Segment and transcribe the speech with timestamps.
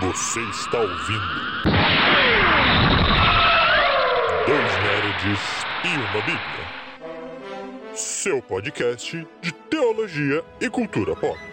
[0.00, 1.20] Você está ouvindo.
[4.46, 7.94] Dois Nerds e uma Bíblia.
[7.94, 11.49] Seu podcast de teologia e cultura pop.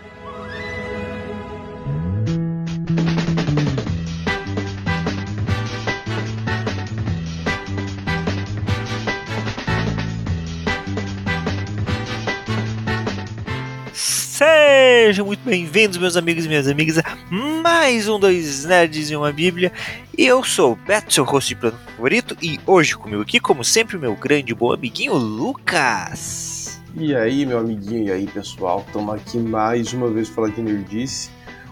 [15.07, 19.31] Sejam muito bem-vindos, meus amigos e minhas amigas, a mais um Dois Nerds e uma
[19.31, 19.71] Bíblia.
[20.17, 23.97] Eu sou o Beto, seu host de plano favorito, e hoje comigo aqui, como sempre,
[23.97, 26.81] meu grande e bom amiguinho Lucas.
[26.93, 28.83] E aí, meu amiguinho, e aí, pessoal?
[28.85, 31.29] Estamos aqui mais uma vez para falar de nerdice.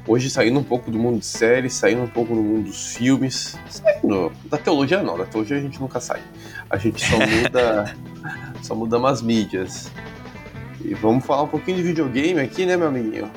[0.07, 3.57] Hoje saindo um pouco do mundo de séries, saindo um pouco do mundo dos filmes,
[3.69, 6.21] saindo da teologia não, da teologia a gente nunca sai.
[6.69, 7.95] A gente só muda,
[8.61, 9.91] só muda umas mídias.
[10.87, 13.29] E vamos falar um pouquinho de videogame aqui, né, meu amiguinho?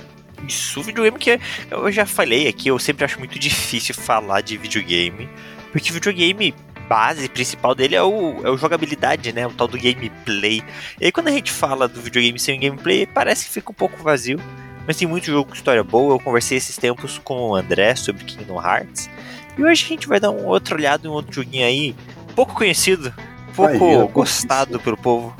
[0.46, 1.40] Isso, videogame que
[1.70, 5.28] eu já falei aqui, eu sempre acho muito difícil falar de videogame,
[5.72, 6.54] porque videogame
[6.88, 9.46] base principal dele é o, é o jogabilidade, né?
[9.46, 10.62] O tal do gameplay.
[11.00, 14.02] E aí quando a gente fala do videogame sem gameplay, parece que fica um pouco
[14.02, 14.40] vazio.
[14.86, 16.14] Mas tem muito jogo com história boa.
[16.14, 19.10] Eu conversei esses tempos com o André sobre Kingdom Hearts.
[19.58, 21.94] E hoje a gente vai dar um outro olhado em um outro joguinho aí,
[22.34, 23.12] pouco conhecido,
[23.54, 25.36] pouco Aí, ó, gostado pelo povo.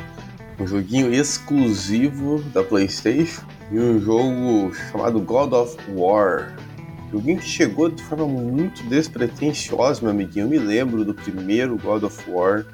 [0.59, 6.57] Um joguinho exclusivo da PlayStation e um jogo chamado God of War.
[7.13, 10.47] Joguinho que chegou de forma muito despretensiosa, meu amiguinho.
[10.47, 12.67] Eu me lembro do primeiro God of War.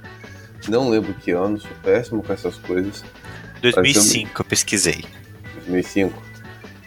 [0.67, 3.05] Não lembro que ano, sou péssimo com essas coisas.
[3.61, 5.05] 2005 eu pesquisei.
[5.57, 6.23] 2005.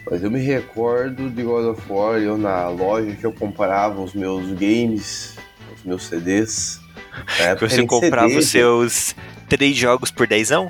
[0.09, 4.13] Mas eu me recordo de God of War, eu na loja que eu comprava os
[4.13, 5.35] meus games,
[5.75, 6.79] os meus CDs.
[7.11, 9.15] Na Que época você comprava os seus
[9.47, 10.69] três jogos por dezão?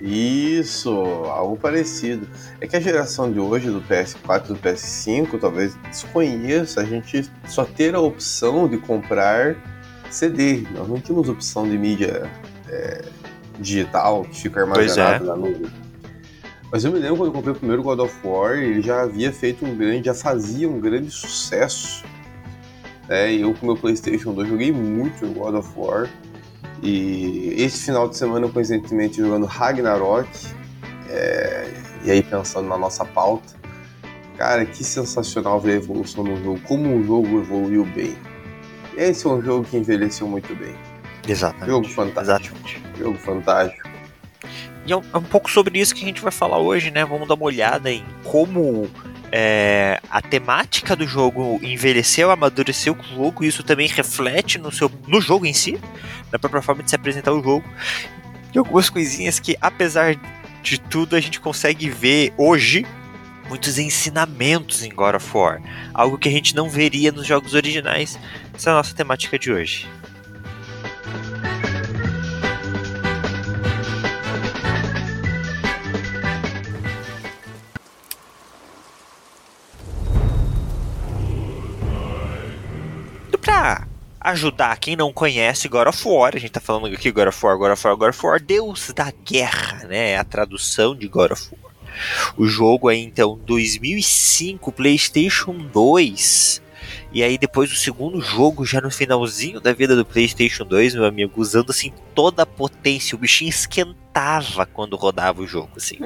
[0.00, 2.28] Isso, algo parecido.
[2.60, 7.30] É que a geração de hoje do PS4 e do PS5 talvez desconheça a gente
[7.46, 9.56] só ter a opção de comprar
[10.10, 10.64] CD.
[10.72, 12.30] Nós não tínhamos opção de mídia
[12.68, 13.04] é,
[13.58, 15.26] digital que fica armazenado é.
[15.26, 15.70] na nuvem.
[16.70, 19.32] Mas eu me lembro quando eu comprei o primeiro God of War, ele já havia
[19.32, 22.04] feito um grande, já fazia um grande sucesso.
[23.08, 26.10] E eu com meu PlayStation 2 joguei muito God of War.
[26.84, 30.28] E esse final de semana, coincidentemente, jogando Ragnarok,
[31.08, 31.72] é,
[32.04, 33.54] e aí pensando na nossa pauta,
[34.36, 38.14] cara, que sensacional ver a evolução do jogo, como o jogo evoluiu bem.
[38.96, 40.76] Esse é um jogo que envelheceu muito bem.
[41.26, 41.70] Exatamente.
[41.70, 42.56] Jogo fantástico.
[42.58, 42.98] Exatamente.
[42.98, 43.88] Jogo fantástico.
[44.86, 47.02] E é um, é um pouco sobre isso que a gente vai falar hoje, né?
[47.06, 48.90] Vamos dar uma olhada em como
[49.36, 54.70] é, a temática do jogo envelheceu, amadureceu com o jogo, e isso também reflete no,
[54.70, 55.76] seu, no jogo em si,
[56.30, 57.64] na própria forma de se apresentar o jogo.
[58.54, 60.14] E algumas coisinhas que, apesar
[60.62, 62.86] de tudo, a gente consegue ver hoje
[63.48, 65.60] muitos ensinamentos em God of War.
[65.92, 68.16] Algo que a gente não veria nos jogos originais.
[68.54, 69.88] Essa é a nossa temática de hoje.
[84.24, 87.58] Ajudar quem não conhece God of War, a gente tá falando aqui God of War,
[87.58, 90.12] God of War, God of War, Deus da Guerra, né?
[90.12, 91.74] É a tradução de God of War.
[92.36, 96.62] O jogo é então 2005, PlayStation 2.
[97.12, 101.04] E aí depois o segundo jogo, já no finalzinho da vida do PlayStation 2, meu
[101.04, 105.98] amigo, usando assim toda a potência, o bichinho esquentava quando rodava o jogo, assim.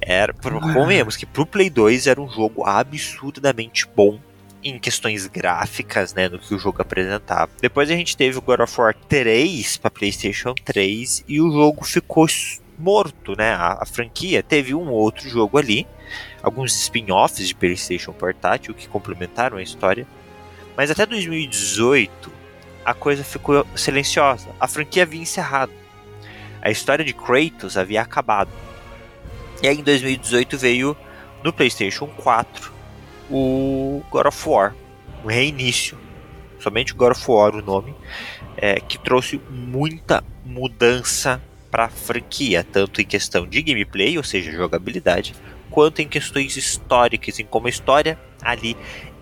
[0.00, 4.18] Era, convenhamos que pro Play 2 era um jogo absurdamente bom
[4.62, 7.50] em questões gráficas, né, no que o jogo apresentava.
[7.60, 11.84] Depois a gente teve o God of War 3 para PlayStation 3 e o jogo
[11.84, 12.26] ficou
[12.78, 13.52] morto, né?
[13.52, 15.86] A, a franquia teve um outro jogo ali,
[16.42, 20.06] alguns spin-offs de PlayStation Portátil que complementaram a história,
[20.76, 22.32] mas até 2018
[22.84, 24.48] a coisa ficou silenciosa.
[24.58, 25.72] A franquia havia encerrado.
[26.62, 28.50] A história de Kratos havia acabado.
[29.62, 30.96] E aí em 2018 veio
[31.44, 32.79] no PlayStation 4
[33.30, 34.74] o God of War,
[35.24, 35.98] um reinício.
[36.58, 37.94] Somente God of War o nome,
[38.56, 41.40] é, que trouxe muita mudança
[41.70, 45.34] para a franquia, tanto em questão de gameplay, ou seja, jogabilidade,
[45.70, 48.76] quanto em questões históricas, em como a história ali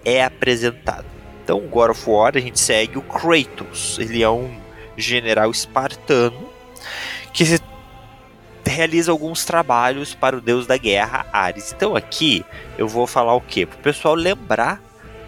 [0.04, 1.04] é apresentada.
[1.44, 4.50] Então, God of War a gente segue o Kratos, ele é um
[4.96, 6.48] general espartano
[7.32, 7.60] que se
[8.68, 11.72] realiza alguns trabalhos para o deus da guerra, Ares.
[11.72, 12.44] Então aqui
[12.76, 13.66] eu vou falar o quê?
[13.66, 14.80] Para o pessoal lembrar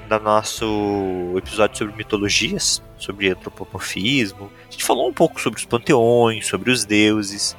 [0.08, 4.50] do nosso episódio sobre mitologias, sobre antropomorfismo.
[4.68, 7.56] A gente falou um pouco sobre os panteões, sobre os deuses.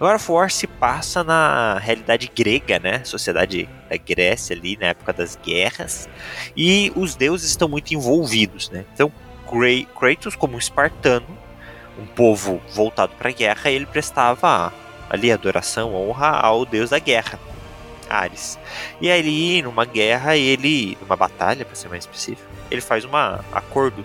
[0.00, 3.04] God of War se passa na realidade grega, né?
[3.04, 6.08] Sociedade da Grécia ali, na época das guerras.
[6.56, 8.84] E os deuses estão muito envolvidos, né?
[8.92, 9.12] Então,
[9.96, 11.26] Kratos, como um espartano,
[11.96, 14.72] um povo voltado para a guerra, ele prestava
[15.12, 17.38] ali adoração, honra ao deus da guerra,
[18.08, 18.58] Ares.
[18.98, 24.02] E ali, numa guerra, ele, numa batalha, para ser mais específico, ele faz um acordo,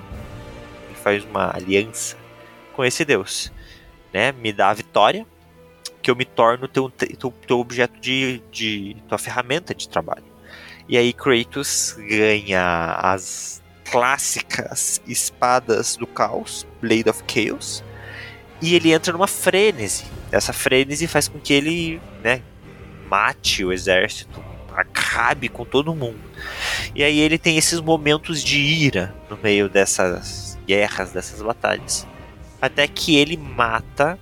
[0.85, 2.17] ele faz uma aliança
[2.73, 3.53] com esse deus,
[4.13, 4.33] né?
[4.33, 5.25] Me dá a vitória,
[6.01, 10.25] que eu me torno teu, teu, teu objeto de, de tua ferramenta de trabalho.
[10.89, 17.81] E aí Kratos ganha as clássicas espadas do caos, Blade of Chaos,
[18.61, 20.05] e ele entra numa frênese.
[20.31, 22.41] Essa frênese faz com que ele, né,
[23.09, 24.43] mate o exército,
[24.75, 26.19] acabe com todo mundo.
[26.93, 32.05] E aí ele tem esses momentos de ira no meio dessas guerras, dessas batalhas.
[32.61, 34.19] Até que ele mata,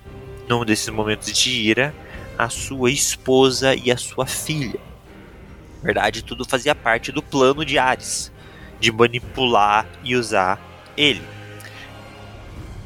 [0.48, 1.94] num desses momentos de ira,
[2.38, 4.80] a sua esposa e a sua filha.
[5.82, 8.32] Na verdade, tudo fazia parte do plano de Ares
[8.80, 10.60] de manipular e usar
[10.98, 11.22] ele.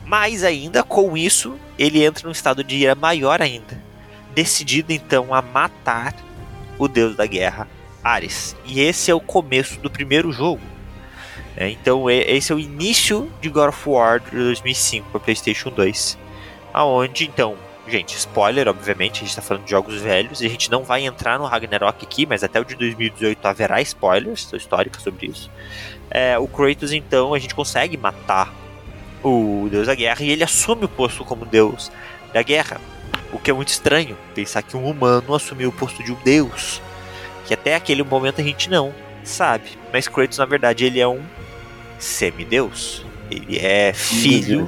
[0.09, 3.79] Mais ainda, com isso, ele entra num estado de ira maior ainda,
[4.33, 6.15] decidido então a matar
[6.79, 7.67] o deus da guerra,
[8.03, 8.56] Ares.
[8.65, 10.63] E esse é o começo do primeiro jogo.
[11.56, 16.17] É, então, esse é o início de God of War de 2005 para PlayStation 2,
[16.73, 17.56] aonde então
[17.88, 21.06] Gente, spoiler, obviamente, a gente tá falando de jogos velhos e a gente não vai
[21.06, 25.50] entrar no Ragnarok aqui, mas até o de 2018 haverá spoilers, histórica sobre isso.
[26.11, 28.53] É, o Kratos, então, a gente consegue matar
[29.24, 31.92] o Deus da Guerra e ele assume o posto como Deus
[32.33, 32.80] da Guerra.
[33.31, 36.81] O que é muito estranho, pensar que um humano assumiu o posto de um Deus.
[37.45, 38.94] Que até aquele momento a gente não
[39.24, 39.69] sabe.
[39.92, 41.21] Mas Kratos, na verdade, ele é um
[41.98, 43.06] semideus.
[43.30, 44.68] Ele é filho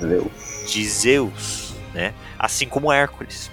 [0.68, 2.14] de Zeus, né?
[2.42, 3.52] assim como Hércules.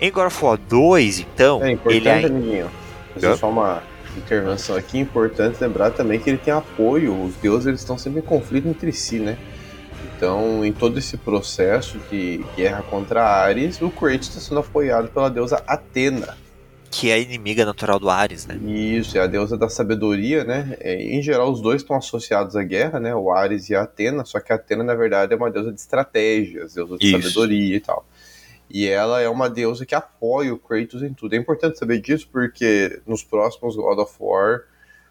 [0.00, 2.70] Em God of War 2, então, é ele amiguinho,
[3.12, 3.82] fazer só uma
[4.16, 8.22] intervenção aqui, importante lembrar também que ele tem apoio, os deuses eles estão sempre em
[8.22, 9.36] conflito entre si, né?
[10.16, 15.28] Então, em todo esse processo de guerra contra Ares, o Kratos está sendo apoiado pela
[15.28, 16.36] deusa Atena.
[16.90, 18.56] Que é a inimiga natural do Ares, né?
[18.56, 20.76] Isso, é a deusa da sabedoria, né?
[20.78, 23.14] É, em geral, os dois estão associados à guerra, né?
[23.14, 25.80] O Ares e a Atena, só que a Atena, na verdade, é uma deusa de
[25.80, 27.20] estratégias, deusa de Isso.
[27.20, 28.06] sabedoria e tal.
[28.70, 31.34] E ela é uma deusa que apoia o Kratos em tudo.
[31.34, 34.62] É importante saber disso porque nos próximos God of War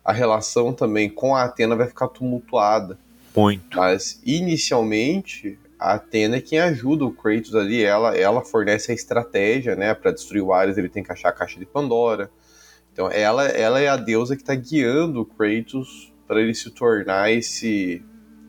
[0.03, 2.97] a relação também com a Atena vai ficar tumultuada.
[3.35, 3.77] Muito.
[3.77, 9.75] Mas inicialmente a Atena é quem ajuda o Kratos ali, ela, ela fornece a estratégia,
[9.75, 12.31] né, para destruir o Ares, ele tem que achar a caixa de Pandora.
[12.93, 17.31] Então ela, ela é a deusa que está guiando o Kratos para ele se tornar
[17.31, 18.01] esse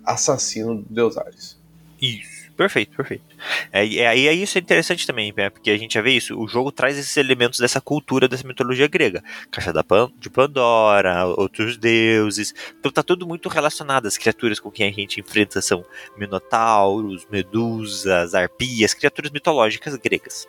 [0.05, 1.59] assassino do deus Ares.
[2.01, 2.34] Isso.
[2.57, 3.25] Perfeito, perfeito.
[3.73, 5.51] É, é, é, isso é interessante também, né?
[5.51, 6.39] porque a gente já vê isso.
[6.39, 9.23] O jogo traz esses elementos dessa cultura, dessa mitologia grega.
[9.51, 12.55] Caixa da Pan, de Pandora, outros deuses.
[12.79, 14.07] Então tá tudo muito relacionado.
[14.07, 15.85] As criaturas com quem a gente enfrenta são
[16.17, 20.47] minotauros, medusas, arpias, criaturas mitológicas gregas.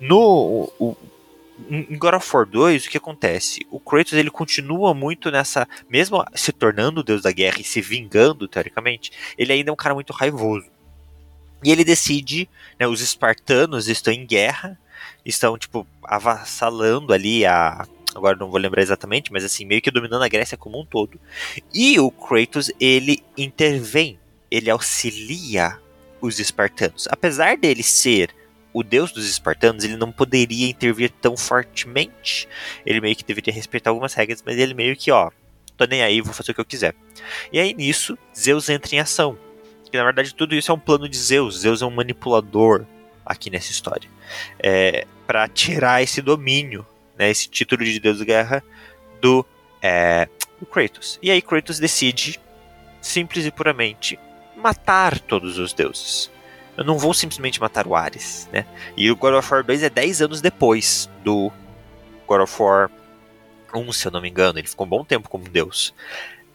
[0.00, 0.96] No o,
[1.68, 3.66] em God of War 2, o que acontece?
[3.70, 5.66] O Kratos ele continua muito nessa.
[5.88, 9.76] Mesmo se tornando o deus da guerra e se vingando, teoricamente, ele ainda é um
[9.76, 10.66] cara muito raivoso.
[11.62, 14.78] E ele decide, né, os espartanos estão em guerra,
[15.24, 20.22] estão tipo avassalando ali a agora não vou lembrar exatamente, mas assim, meio que dominando
[20.22, 21.20] a Grécia como um todo.
[21.72, 24.18] E o Kratos, ele intervém,
[24.50, 25.78] ele auxilia
[26.20, 27.06] os espartanos.
[27.10, 28.34] Apesar dele ser
[28.72, 32.48] o deus dos espartanos, ele não poderia intervir tão fortemente.
[32.84, 35.30] Ele meio que deveria respeitar algumas regras, mas ele meio que, ó,
[35.76, 36.94] tô nem aí, vou fazer o que eu quiser.
[37.52, 39.38] E aí nisso, Zeus entra em ação.
[39.90, 41.60] Que na verdade tudo isso é um plano de Zeus.
[41.60, 42.84] Zeus é um manipulador
[43.24, 44.08] aqui nessa história.
[44.58, 48.64] É, para tirar esse domínio, né, esse título de Deus da Guerra
[49.20, 49.44] do,
[49.82, 50.28] é,
[50.58, 51.18] do Kratos.
[51.22, 52.40] E aí Kratos decide,
[53.00, 54.18] simples e puramente,
[54.56, 56.30] matar todos os deuses.
[56.76, 58.64] Eu não vou simplesmente matar o Ares, né?
[58.96, 61.52] E o God of War 2 é 10 anos depois do
[62.26, 62.90] God of War
[63.74, 64.58] 1, se eu não me engano.
[64.58, 65.92] Ele ficou um bom tempo como deus.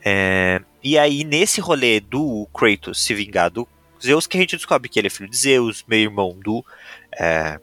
[0.06, 3.68] É, e aí, nesse rolê do Kratos se vingar do
[4.04, 6.64] Zeus, que a gente descobre que ele é filho de Zeus, meio irmão do,
[7.18, 7.58] é,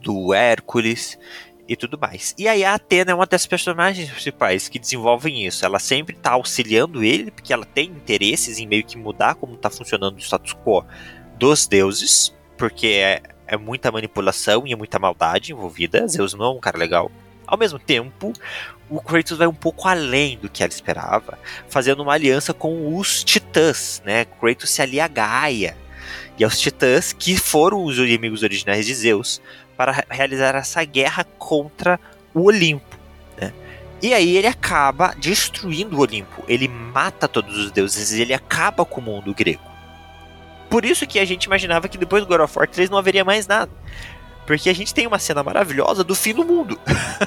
[0.00, 1.16] do Hércules
[1.68, 2.34] e tudo mais.
[2.36, 5.64] E aí a Atena é uma das personagens principais que desenvolvem isso.
[5.64, 9.70] Ela sempre está auxiliando ele, porque ela tem interesses em meio que mudar como está
[9.70, 10.84] funcionando o status quo
[11.38, 16.06] dos deuses, porque é, é muita manipulação e é muita maldade envolvida.
[16.08, 17.10] Zeus não é um cara legal.
[17.46, 18.32] Ao mesmo tempo,
[18.96, 23.24] o Kratos vai um pouco além do que ela esperava, fazendo uma aliança com os
[23.24, 24.24] Titãs, né?
[24.24, 25.76] Kratos se alia a Gaia,
[26.38, 29.40] e aos titãs, que foram os inimigos originais de Zeus,
[29.76, 31.98] para realizar essa guerra contra
[32.32, 32.98] o Olimpo.
[33.40, 33.52] Né?
[34.02, 39.00] E aí ele acaba destruindo o Olimpo, ele mata todos os deuses, ele acaba com
[39.00, 39.62] o mundo grego.
[40.68, 43.24] Por isso que a gente imaginava que depois do God of War 3 não haveria
[43.24, 43.70] mais nada.
[44.46, 46.78] Porque a gente tem uma cena maravilhosa do fim do mundo.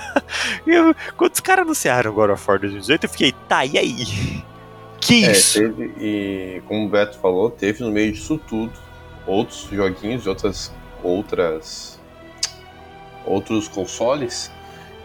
[0.68, 4.44] eu, quando os caras anunciaram God of War 2018, eu fiquei, tá, e aí?
[5.00, 5.60] Que É, isso?
[5.60, 8.72] teve, e como o Beto falou, teve no meio disso tudo
[9.26, 10.72] outros joguinhos, outras
[11.04, 12.00] outras
[13.26, 14.52] outros consoles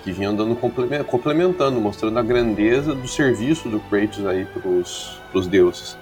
[0.02, 5.46] que vinham dando complemen- complementando, mostrando a grandeza do serviço do Kratos aí pros, pros
[5.46, 5.96] deuses.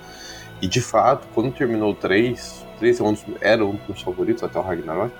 [0.62, 3.86] E de fato, quando terminou o 3, o 3 é um dos- era um dos
[3.88, 5.12] meus favoritos até o Ragnarok,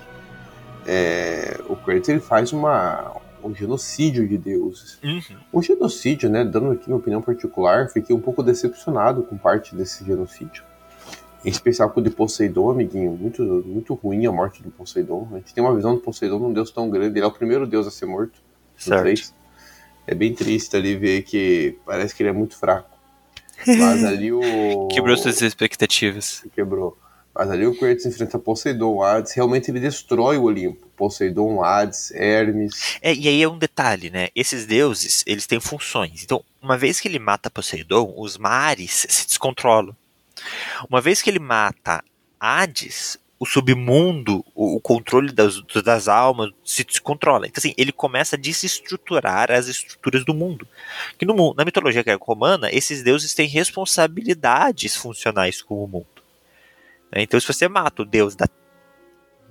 [0.87, 4.99] é, o Kratos ele faz uma, um genocídio de deuses.
[5.03, 5.37] Uhum.
[5.53, 10.05] O genocídio, né, dando aqui minha opinião particular, fiquei um pouco decepcionado com parte desse
[10.05, 10.65] genocídio.
[11.45, 13.13] Em especial com o de Poseidon, amiguinho.
[13.13, 15.27] Muito, muito ruim a morte do Poseidon.
[15.33, 17.19] A gente tem uma visão do Poseidon um deus tão grande.
[17.19, 18.43] Ele é o primeiro deus a ser morto.
[18.77, 19.35] Certo.
[20.07, 22.91] É bem triste ali ver que parece que ele é muito fraco.
[23.67, 24.89] Mas ali o.
[24.89, 26.45] Quebrou suas expectativas.
[26.55, 26.99] Quebrou.
[27.35, 29.33] Mas ali o Kratos enfrenta Poseidon, Hades.
[29.33, 30.87] Realmente ele destrói o Olimpo.
[30.97, 32.99] Poseidon, Hades, Hermes.
[33.01, 34.29] É, e aí é um detalhe, né?
[34.35, 36.23] Esses deuses, eles têm funções.
[36.25, 39.97] Então, uma vez que ele mata Poseidon, os mares se descontrolam.
[40.89, 42.03] Uma vez que ele mata
[42.39, 47.47] Hades, o submundo, o, controle das, das almas se descontrola.
[47.47, 50.69] Então, assim, ele começa a desestruturar as estruturas do mundo.
[51.19, 56.20] Que no, na mitologia greco-romana, esses deuses têm responsabilidades funcionais com o mundo.
[57.13, 57.23] Né?
[57.23, 58.47] Então, se você mata o deus da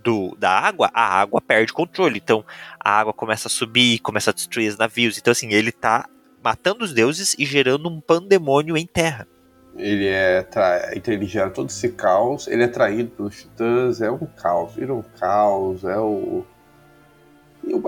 [0.03, 2.17] do, da água, a água perde controle.
[2.17, 2.43] Então
[2.79, 5.17] a água começa a subir, começa a destruir os navios.
[5.17, 6.07] Então, assim, ele tá
[6.43, 9.27] matando os deuses e gerando um pandemônio em terra.
[9.75, 10.91] Ele é tra...
[10.95, 14.93] então ele gera todo esse caos, ele é traído pelos titãs, é um caos, vira
[14.93, 16.43] um caos, é o.
[17.63, 17.81] E, o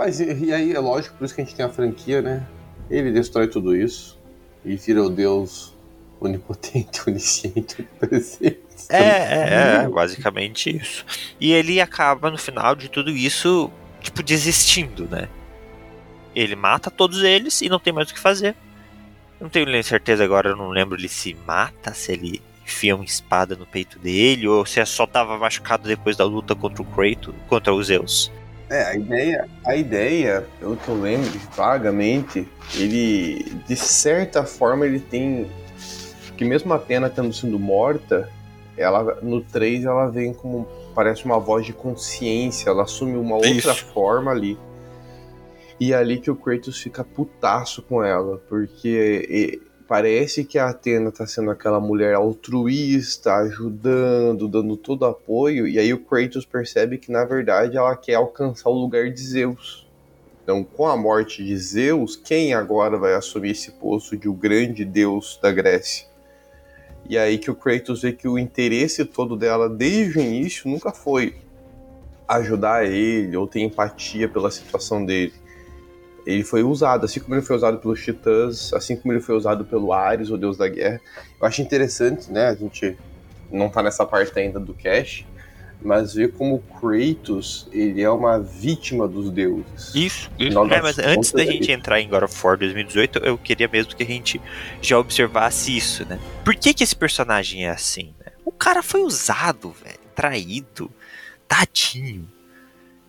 [0.46, 2.48] e aí é lógico, por isso que a gente tem a franquia, né?
[2.90, 4.20] Ele destrói tudo isso
[4.64, 5.71] e vira o Deus
[6.22, 8.60] onipotente, onisciente, presente.
[8.90, 11.06] É, é, é, basicamente isso.
[11.40, 15.28] E ele acaba, no final de tudo isso, tipo, desistindo, né?
[16.36, 18.56] Ele mata todos eles e não tem mais o que fazer.
[19.40, 23.04] Não tenho nem certeza agora, eu não lembro ele se mata, se ele enfia uma
[23.04, 26.86] espada no peito dele, ou se é só tava machucado depois da luta contra o
[26.86, 28.32] Kratos, contra os Zeus.
[28.70, 35.00] É, a ideia, a ideia, pelo que eu lembro vagamente, ele, de certa forma, ele
[35.00, 35.52] tem.
[36.42, 38.28] Que mesmo a Atena tendo sido morta,
[38.76, 40.68] ela no 3 ela vem como.
[40.96, 44.58] Parece uma voz de consciência, ela assume uma outra forma ali.
[45.80, 50.70] E é ali que o Kratos fica putaço com ela, porque e, parece que a
[50.70, 56.98] Atena tá sendo aquela mulher altruísta, ajudando, dando todo apoio, e aí o Kratos percebe
[56.98, 59.88] que na verdade ela quer alcançar o lugar de Zeus.
[60.44, 64.84] Então, com a morte de Zeus, quem agora vai assumir esse posto de o grande
[64.84, 66.10] deus da Grécia?
[67.12, 70.94] E aí que o Kratos vê que o interesse todo dela desde o início nunca
[70.94, 71.36] foi
[72.26, 75.34] ajudar ele ou ter empatia pela situação dele.
[76.26, 79.66] Ele foi usado, assim como ele foi usado pelos Titãs, assim como ele foi usado
[79.66, 81.02] pelo Ares, o deus da guerra.
[81.38, 82.48] Eu acho interessante, né?
[82.48, 82.98] A gente
[83.52, 85.28] não tá nessa parte ainda do cast,
[85.82, 89.94] mas ver como Kratos ele é uma vítima dos deuses.
[89.96, 93.68] Isso, Final É, mas antes da gente entrar em God of War 2018, eu queria
[93.68, 94.40] mesmo que a gente
[94.82, 96.20] já observasse isso, né?
[96.44, 98.32] Por que que esse personagem é assim, né?
[98.46, 100.92] O cara foi usado, velho, traído,
[101.48, 102.30] tadinho.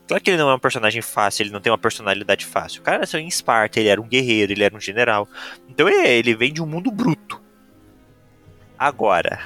[0.09, 2.81] Claro que ele não é um personagem fácil, ele não tem uma personalidade fácil.
[2.81, 5.29] O cara nasceu em Esparta, ele era um guerreiro, ele era um general.
[5.69, 7.41] Então é, ele vem de um mundo bruto.
[8.79, 9.39] Agora,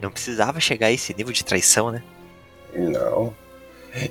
[0.00, 2.02] não precisava chegar a esse nível de traição, né?
[2.74, 3.34] Não.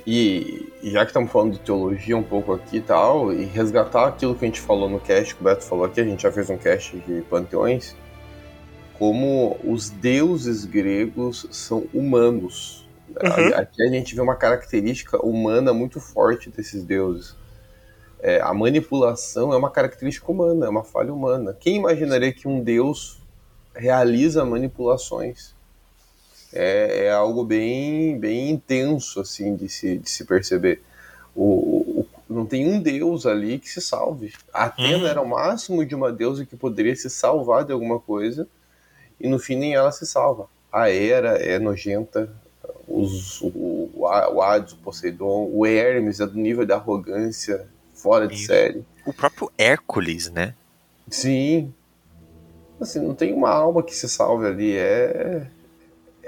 [0.06, 4.08] E, e já que estamos falando de teologia um pouco aqui e tal, e resgatar
[4.08, 6.32] aquilo que a gente falou no cast, que o Beto falou aqui, a gente já
[6.32, 7.96] fez um cast de panteões,
[8.98, 12.86] como os deuses gregos são humanos.
[13.08, 13.54] Uhum.
[13.54, 17.34] Aqui a gente vê uma característica humana muito forte desses deuses.
[18.22, 21.56] É, a manipulação é uma característica humana, é uma falha humana.
[21.58, 23.22] Quem imaginaria que um deus
[23.74, 25.54] realiza manipulações?
[26.52, 30.82] É, é algo bem, bem intenso assim de se, de se perceber.
[31.34, 31.44] O,
[32.00, 34.32] o- não tem um deus ali que se salve.
[34.52, 35.06] A Atena Uhum.
[35.06, 38.46] era o máximo de uma deusa que poderia se salvar de alguma coisa
[39.20, 40.46] e no fim nem ela se salva.
[40.72, 42.30] A Hera é nojenta,
[42.86, 44.06] os, o, o,
[44.42, 48.46] Hades, o Poseidon, o Hermes é do nível de arrogância fora de Isso.
[48.46, 48.84] série.
[49.04, 50.54] O próprio Hércules, né?
[51.08, 51.72] Sim.
[52.80, 54.76] Assim, não tem uma alma que se salve ali.
[54.76, 55.46] É,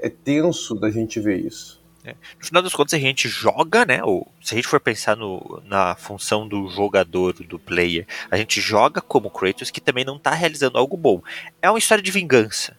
[0.02, 1.80] é tenso da gente ver isso.
[2.04, 4.02] No final das contas, a gente joga, né?
[4.02, 8.60] Ou, se a gente for pensar no, na função do jogador, do player, a gente
[8.60, 11.22] joga como Kratos, que também não está realizando algo bom.
[11.60, 12.76] É uma história de vingança.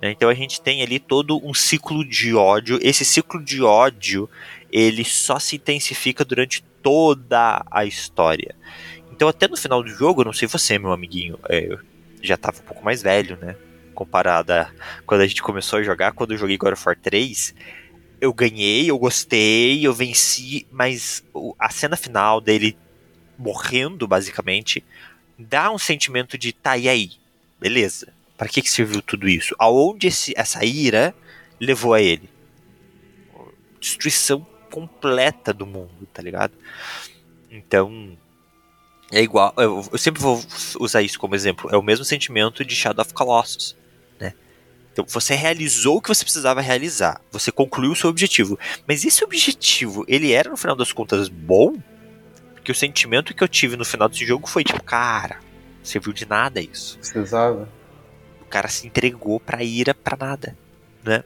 [0.00, 0.10] Né?
[0.10, 2.78] Então a gente tem ali todo um ciclo de ódio.
[2.82, 4.28] Esse ciclo de ódio,
[4.70, 8.54] ele só se intensifica durante toda a história.
[9.10, 11.78] Então até no final do jogo, não sei você, meu amiguinho, é, eu
[12.22, 13.56] já estava um pouco mais velho, né?
[14.00, 14.72] Comparado a
[15.04, 17.54] quando a gente começou a jogar, quando eu joguei God of War 3,
[18.18, 21.22] eu ganhei, eu gostei, eu venci, mas
[21.58, 22.78] a cena final dele
[23.36, 24.82] morrendo, basicamente,
[25.38, 27.10] dá um sentimento de tá, e aí?
[27.60, 28.10] Beleza.
[28.38, 29.54] Para que, que serviu tudo isso?
[29.58, 31.14] Aonde esse, essa ira
[31.60, 32.30] levou a ele?
[33.78, 36.54] Destruição completa do mundo, tá ligado?
[37.50, 38.16] Então,
[39.12, 39.52] é igual.
[39.58, 40.42] Eu, eu sempre vou
[40.78, 41.68] usar isso como exemplo.
[41.70, 43.78] É o mesmo sentimento de Shadow of Colossus.
[44.92, 47.20] Então você realizou o que você precisava realizar.
[47.30, 48.58] Você concluiu o seu objetivo.
[48.86, 51.76] Mas esse objetivo, ele era no final das contas bom?
[52.54, 55.38] Porque o sentimento que eu tive no final desse jogo foi tipo, cara,
[55.82, 56.98] serviu de nada isso.
[56.98, 57.68] Precisava.
[58.42, 60.56] O cara se entregou pra ira pra nada,
[61.04, 61.24] né?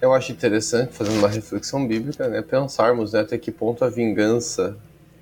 [0.00, 4.78] Eu acho interessante, fazendo uma reflexão bíblica, né, pensarmos né, até que ponto a vingança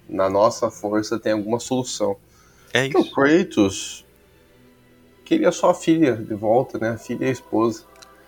[0.09, 2.17] na nossa força tem alguma solução.
[2.73, 2.93] É isso.
[2.93, 4.06] Porque o Kratos,
[5.27, 6.91] queria só a filha de volta, né?
[6.91, 7.83] A filha e a esposa.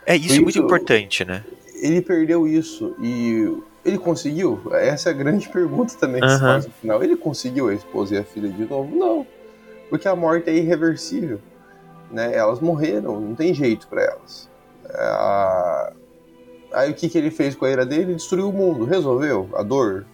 [0.04, 1.44] É, isso é muito importante, né?
[1.76, 4.60] Ele perdeu isso e ele conseguiu?
[4.72, 6.34] Essa é a grande pergunta também que uhum.
[6.34, 7.02] se faz no final.
[7.02, 8.94] Ele conseguiu a esposa e a filha de novo?
[8.94, 9.26] Não.
[9.88, 11.40] Porque a morte é irreversível.
[12.10, 12.34] Né?
[12.34, 14.50] Elas morreram, não tem jeito para elas.
[14.88, 15.92] É,
[16.72, 18.14] aí o que, que ele fez com a ira dele?
[18.14, 18.84] Destruiu o mundo.
[18.84, 20.04] Resolveu a dor?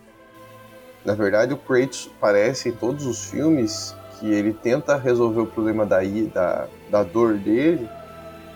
[1.05, 5.85] Na verdade, o Kratos parece em todos os filmes que ele tenta resolver o problema
[5.85, 5.99] da,
[6.33, 7.87] da, da dor dele,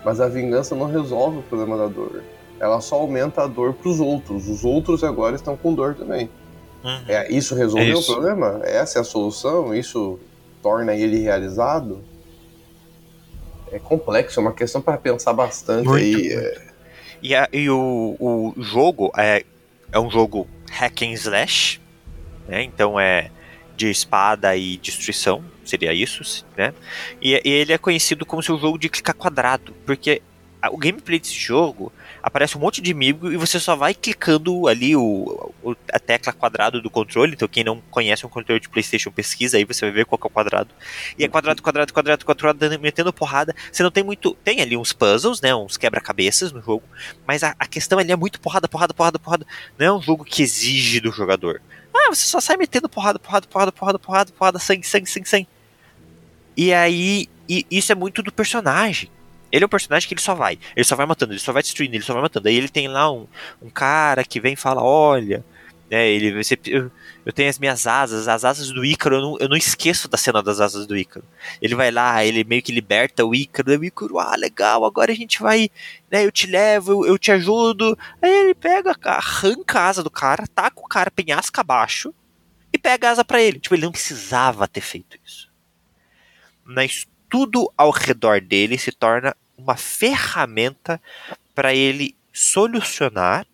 [0.03, 2.23] mas a vingança não resolve o problema da dor.
[2.59, 4.47] Ela só aumenta a dor para os outros.
[4.47, 6.27] Os outros agora estão com dor também.
[6.83, 7.01] Uhum.
[7.07, 8.11] É, isso resolveu é isso.
[8.11, 8.61] o problema?
[8.63, 9.75] Essa é a solução?
[9.75, 10.19] Isso
[10.59, 12.03] torna ele realizado?
[13.71, 16.13] É complexo, é uma questão para pensar bastante muito, aí.
[16.13, 16.33] Muito.
[16.33, 16.69] É...
[17.21, 19.45] E, a, e o, o jogo é,
[19.91, 21.79] é um jogo hack and slash,
[22.47, 22.63] né?
[22.63, 23.29] Então é
[23.79, 26.73] de espada e destruição, seria isso, né?
[27.21, 30.21] E, e ele é conhecido como seu jogo de clicar quadrado, porque
[30.69, 31.89] o gameplay desse jogo
[32.21, 36.33] aparece um monte de inimigo e você só vai clicando ali o, o, a tecla
[36.33, 37.31] quadrado do controle.
[37.31, 40.27] Então, quem não conhece um controle de PlayStation, pesquisa aí, você vai ver qual é
[40.27, 40.69] o quadrado.
[41.17, 43.55] E é quadrado, quadrado, quadrado, quadrado, metendo porrada.
[43.71, 44.35] Você não tem muito.
[44.43, 45.55] Tem ali uns puzzles, né?
[45.55, 46.83] Uns quebra-cabeças no jogo.
[47.25, 49.47] Mas a, a questão ali é muito porrada, porrada, porrada, porrada.
[49.77, 51.61] Não é um jogo que exige do jogador.
[52.09, 55.47] Ah, você só sai metendo porrada, porrada, porrada, porrada, porrada, porrada, sangue, sangue, sangue, sangue.
[56.57, 59.11] E aí, e isso é muito do personagem.
[59.51, 60.57] Ele é um personagem que ele só vai.
[60.75, 62.47] Ele só vai matando, ele só vai destruindo, ele só vai matando.
[62.47, 63.27] Aí ele tem lá um,
[63.61, 65.45] um cara que vem e fala: Olha,
[65.89, 66.91] né, ele, você, eu,
[67.25, 70.17] eu, tenho as minhas asas, as asas do Ícaro, eu não, eu não, esqueço da
[70.17, 71.25] cena das asas do Ícaro.
[71.59, 75.15] Ele vai lá, ele meio que liberta o Ícaro, o Ícaro, ah, legal, agora a
[75.15, 75.69] gente vai,
[76.11, 77.97] né, eu te levo, eu, eu te ajudo.
[78.21, 82.13] Aí ele pega, arranca a asa do cara, taca o cara penhasca abaixo
[82.71, 83.59] e pega a asa para ele.
[83.59, 85.49] Tipo, ele não precisava ter feito isso.
[86.63, 91.01] Mas tudo ao redor dele se torna uma ferramenta
[91.55, 93.47] para ele solucionar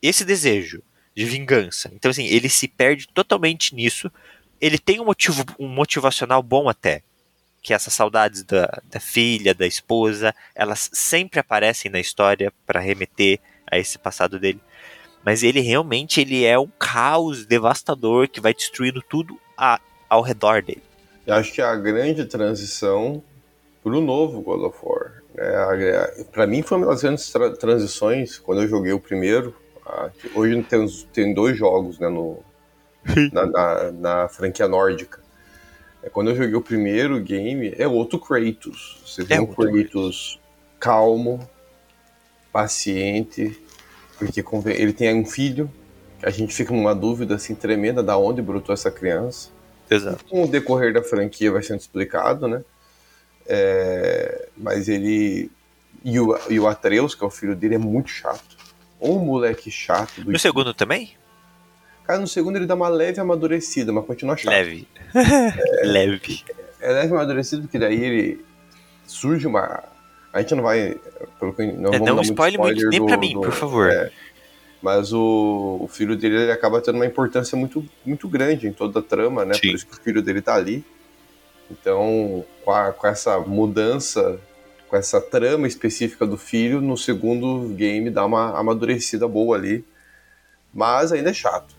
[0.00, 0.80] esse desejo
[1.14, 1.90] de vingança.
[1.94, 4.10] Então, assim, ele se perde totalmente nisso.
[4.60, 7.02] Ele tem um motivo, um motivacional bom até.
[7.62, 13.38] Que essas saudades da, da filha, da esposa, elas sempre aparecem na história para remeter
[13.70, 14.60] a esse passado dele.
[15.24, 20.62] Mas ele realmente ele é um caos devastador que vai destruindo tudo a, ao redor
[20.62, 20.82] dele.
[21.26, 23.22] Eu acho que a grande transição
[23.82, 25.22] para o novo God of War.
[25.34, 26.24] Né?
[26.32, 29.54] Para mim foi uma das grandes tra transições quando eu joguei o primeiro,
[30.34, 32.38] hoje tem, tem dois jogos né, no,
[33.32, 35.20] na, na, na, franquia nórdica.
[36.02, 39.02] É, quando eu joguei o primeiro game, é outro Kratos.
[39.04, 40.40] Você vê é um Kratos
[40.78, 41.48] calmo,
[42.52, 43.60] paciente,
[44.18, 45.70] porque ele tem um filho,
[46.22, 49.50] a gente fica numa dúvida assim tremenda da onde brotou essa criança.
[49.90, 50.24] Exato.
[50.26, 52.62] Com o decorrer da franquia vai sendo explicado, né?
[53.46, 55.50] É, mas ele.
[56.04, 58.59] E o, e o Atreus, que é o filho dele, é muito chato
[59.00, 60.22] um moleque chato.
[60.24, 61.12] no segundo também?
[62.04, 64.52] Cara, no segundo ele dá uma leve amadurecida, mas continua chato.
[64.52, 64.86] Leve.
[65.14, 66.44] É, leve.
[66.80, 68.44] É leve amadurecida porque daí ele
[69.06, 69.84] surge uma.
[70.32, 70.96] A gente não vai.
[71.38, 73.90] Pelo que, não é, vamos não spoiler, spoiler muito, nem pra mim, do, por favor.
[73.90, 74.10] É,
[74.82, 79.00] mas o, o, filho dele ele acaba tendo uma importância muito, muito grande em toda
[79.00, 79.54] a trama, né?
[79.54, 79.60] Sim.
[79.60, 80.84] Por isso que o filho dele tá ali.
[81.70, 84.40] Então, com, a, com essa mudança
[84.90, 89.84] com essa trama específica do filho, no segundo game dá uma amadurecida boa ali.
[90.74, 91.78] Mas ainda é chato.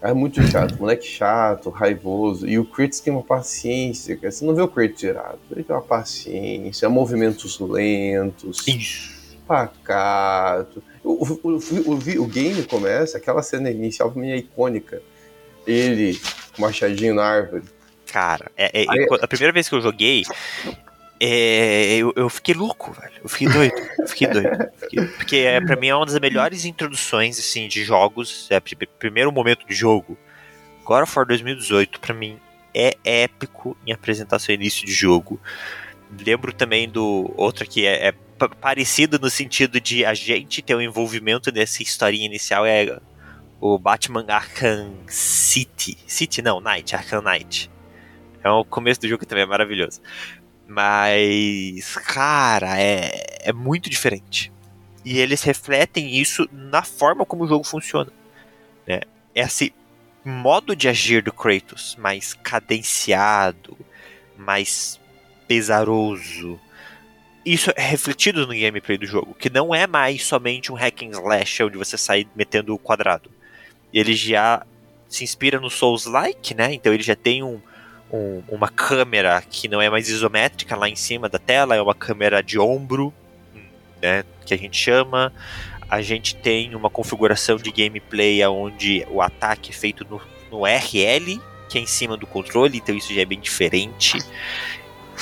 [0.00, 2.48] É muito chato, moleque chato, raivoso.
[2.48, 4.30] E o Kratos tem uma paciência, cara.
[4.30, 5.38] Você não vê o Kratos irado.
[5.50, 9.36] Ele tem uma paciência, movimentos lentos, Isso.
[9.46, 10.82] pacato.
[11.04, 15.02] O, o, o, o, game começa, aquela cena inicial pra mim é icônica.
[15.66, 16.18] Ele
[16.58, 17.64] machadinho na árvore.
[18.10, 20.22] Cara, é, é- Aí- a primeira vez que eu joguei,
[21.22, 23.12] é, eu, eu fiquei louco, velho.
[23.22, 23.74] Eu fiquei doido.
[23.98, 24.70] Eu fiquei doido.
[24.78, 28.48] Fiquei- porque é, pra mim é uma das melhores introduções assim, de jogos.
[28.50, 28.56] É
[28.98, 30.16] primeiro momento de jogo.
[30.84, 32.38] God of War 2018, pra mim,
[32.74, 35.38] é épico em apresentação início de jogo.
[36.26, 38.14] Lembro também do outro que é, é
[39.20, 42.98] no sentido de a gente ter um envolvimento nessa historinha inicial é
[43.60, 45.98] o Batman Arkham City.
[46.06, 47.70] City não, Knight, Arkham Knight.
[48.42, 50.00] É o começo do jogo que também é maravilhoso.
[50.72, 54.52] Mas, cara, é, é muito diferente.
[55.04, 58.12] E eles refletem isso na forma como o jogo funciona.
[58.86, 59.00] Né?
[59.34, 59.74] Esse
[60.24, 63.76] modo de agir do Kratos, mais cadenciado,
[64.38, 65.00] mais
[65.48, 66.60] pesaroso.
[67.44, 71.10] Isso é refletido no gameplay do jogo, que não é mais somente um hack and
[71.10, 73.28] slash onde você sai metendo o quadrado.
[73.92, 74.64] Ele já
[75.08, 76.72] se inspira no Souls-like, né?
[76.72, 77.60] Então ele já tem um,
[78.12, 81.94] um- uma câmera que não é mais isométrica lá em cima da tela, é uma
[81.94, 83.12] câmera de ombro,
[84.02, 84.24] né?
[84.44, 85.32] Que a gente chama.
[85.88, 90.20] A gente tem uma configuração de gameplay onde o ataque é feito no,
[90.50, 94.18] no RL, que é em cima do controle, então isso já é bem diferente.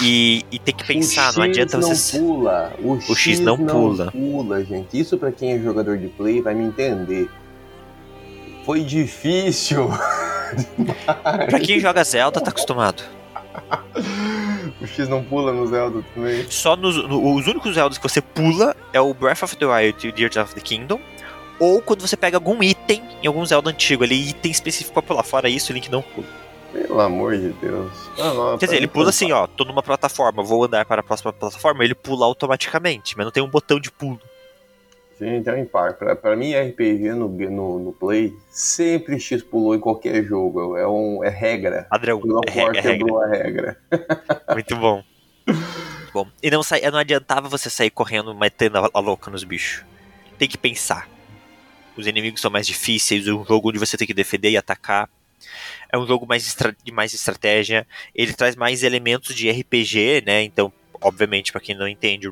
[0.01, 2.19] E, e tem que pensar, o não X adianta não você.
[2.19, 2.73] pula.
[2.79, 4.13] O, O X não pula.
[4.13, 4.97] pula, gente.
[4.99, 7.29] Isso pra quem é jogador de play vai me entender.
[8.69, 9.89] Foi difícil.
[11.49, 13.03] Pra quem joga Zelda, tá acostumado.
[14.79, 16.47] o X não pula no Zelda também.
[16.51, 20.07] Só nos no- os únicos Zeldas que você pula é o Breath of the Wild
[20.07, 21.01] e o Tears of the Kingdom.
[21.59, 25.23] Ou quando você pega algum item em algum Zelda antigo ali, item específico pra pular.
[25.23, 26.27] Fora isso, o Link não pula.
[26.71, 27.91] Pelo amor de Deus.
[28.19, 31.03] Ah, não, Quer dizer, ele pula assim, ó, tô numa plataforma, vou andar para a
[31.03, 34.21] próxima plataforma, ele pula automaticamente, mas não tem um botão de pulo.
[35.19, 35.95] Gente, é um impar.
[35.95, 40.77] Pra, pra mim, RPG no, no, no Play, sempre X pulou em qualquer jogo.
[40.77, 41.87] É, um, é regra.
[41.91, 43.23] Padrão, O God é, of War re- é regra.
[43.25, 43.79] a regra.
[44.55, 45.03] Muito bom.
[46.13, 46.27] bom.
[46.43, 49.85] E não, sai, não adiantava você sair correndo, metendo a, a louca nos bichos.
[50.39, 51.09] Tem que pensar.
[51.97, 55.11] Os inimigos são mais difíceis, é um jogo onde você tem que defender e atacar.
[55.91, 57.87] É um jogo mais estra- de mais estratégia.
[58.15, 60.43] Ele traz mais elementos de RPG, né?
[60.43, 62.31] Então, obviamente, pra quem não entende,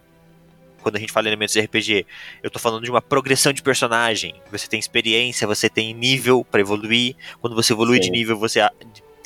[0.87, 2.07] quando a gente fala em elementos de RPG,
[2.45, 4.37] eu tô falando de uma progressão de personagem.
[4.53, 7.17] Você tem experiência, você tem nível pra evoluir.
[7.41, 8.13] Quando você evolui de Sim.
[8.13, 8.61] nível, você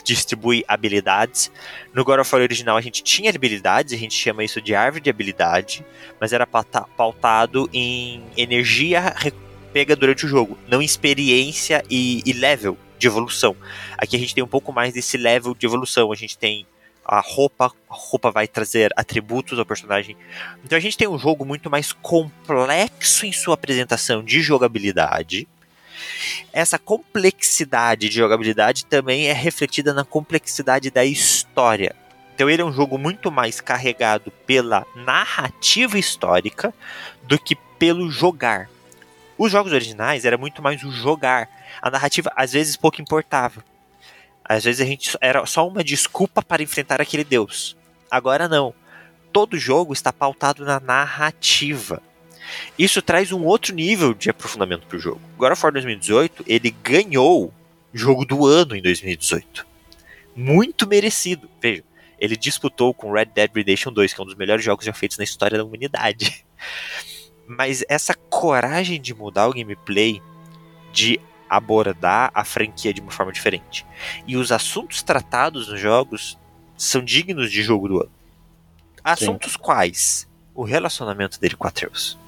[0.03, 1.53] distribui habilidades.
[1.93, 5.03] No God of War original a gente tinha habilidades, a gente chama isso de árvore
[5.05, 5.85] de habilidade,
[6.19, 9.15] mas era pauta- pautado em energia
[9.71, 13.55] pega durante o jogo, não em experiência e, e level de evolução.
[13.99, 16.67] Aqui a gente tem um pouco mais desse level de evolução, a gente tem
[17.05, 20.17] a roupa, a roupa vai trazer atributos ao personagem.
[20.65, 25.49] Então a gente tem um jogo muito mais complexo em sua apresentação de jogabilidade.
[26.53, 31.95] Essa complexidade de jogabilidade também é refletida na complexidade da história.
[32.35, 36.73] Então ele é um jogo muito mais carregado pela narrativa histórica
[37.25, 38.69] do que pelo jogar.
[39.37, 41.49] Os jogos originais era muito mais o jogar.
[41.81, 43.65] A narrativa às vezes pouco importava.
[44.51, 47.77] Às vezes a gente era só uma desculpa para enfrentar aquele deus.
[48.11, 48.75] Agora não.
[49.33, 52.03] Todo jogo está pautado na narrativa.
[52.77, 55.21] Isso traz um outro nível de aprofundamento para o jogo.
[55.39, 57.55] God of War 2018, ele ganhou
[57.95, 59.65] jogo do ano em 2018.
[60.35, 61.49] Muito merecido.
[61.63, 61.85] Veja,
[62.19, 65.17] ele disputou com Red Dead Redemption 2, que é um dos melhores jogos já feitos
[65.17, 66.45] na história da humanidade.
[67.47, 70.21] Mas essa coragem de mudar o gameplay,
[70.93, 73.85] de abordar a franquia de uma forma diferente.
[74.27, 76.39] E os assuntos tratados nos jogos
[76.77, 78.13] são dignos de jogo do ano.
[79.03, 80.29] Assuntos quais?
[80.55, 82.19] O relacionamento dele com Atreus.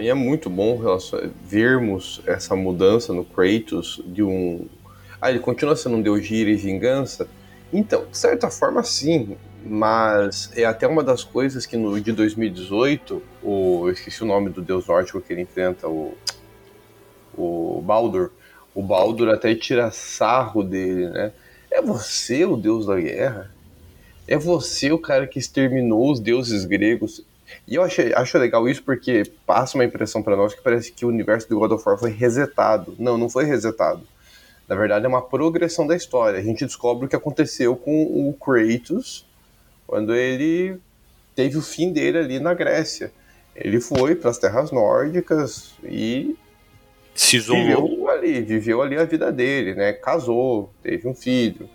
[0.00, 0.80] E é muito bom
[1.42, 4.66] vermos essa mudança no Kratos de um.
[5.24, 7.26] Ah, ele continua sendo um deus de ira e vingança?
[7.72, 9.38] Então, de certa forma, sim.
[9.64, 14.50] Mas é até uma das coisas que no de 2018, o, eu esqueci o nome
[14.50, 16.14] do deus nórdico que ele enfrenta, o,
[17.34, 18.32] o Baldur.
[18.74, 21.32] O Baldur até tira sarro dele, né?
[21.70, 23.50] É você o deus da guerra?
[24.28, 27.24] É você o cara que exterminou os deuses gregos?
[27.66, 31.06] E eu achei, acho legal isso porque passa uma impressão para nós que parece que
[31.06, 32.94] o universo do God of War foi resetado.
[32.98, 34.06] Não, não foi resetado.
[34.68, 36.38] Na verdade, é uma progressão da história.
[36.38, 39.26] A gente descobre o que aconteceu com o Kratos
[39.86, 40.78] quando ele
[41.34, 43.12] teve o fim dele ali na Grécia.
[43.54, 46.34] Ele foi para as terras nórdicas e
[47.14, 47.62] Se isolou.
[47.62, 49.92] viveu ali, viveu ali a vida dele, né?
[49.92, 51.68] Casou, teve um filho.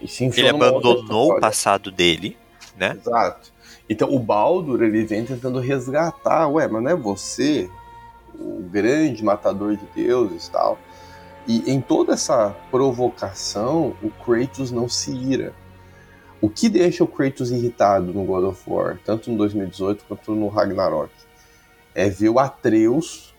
[0.00, 2.36] E Ele abandonou o passado dele,
[2.76, 2.96] né?
[3.00, 3.52] Exato.
[3.88, 7.70] Então o Baldur ele vem tentando resgatar, ué, mas não é você
[8.34, 10.78] o grande matador de deuses e tal.
[11.46, 15.52] E em toda essa provocação, o Kratos não se ira.
[16.40, 20.48] O que deixa o Kratos irritado no God of War, tanto no 2018 quanto no
[20.48, 21.12] Ragnarok,
[21.94, 23.34] é ver o Atreus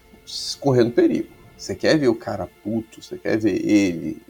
[0.60, 1.30] correndo perigo.
[1.58, 4.22] Você quer ver o cara puto, você quer ver ele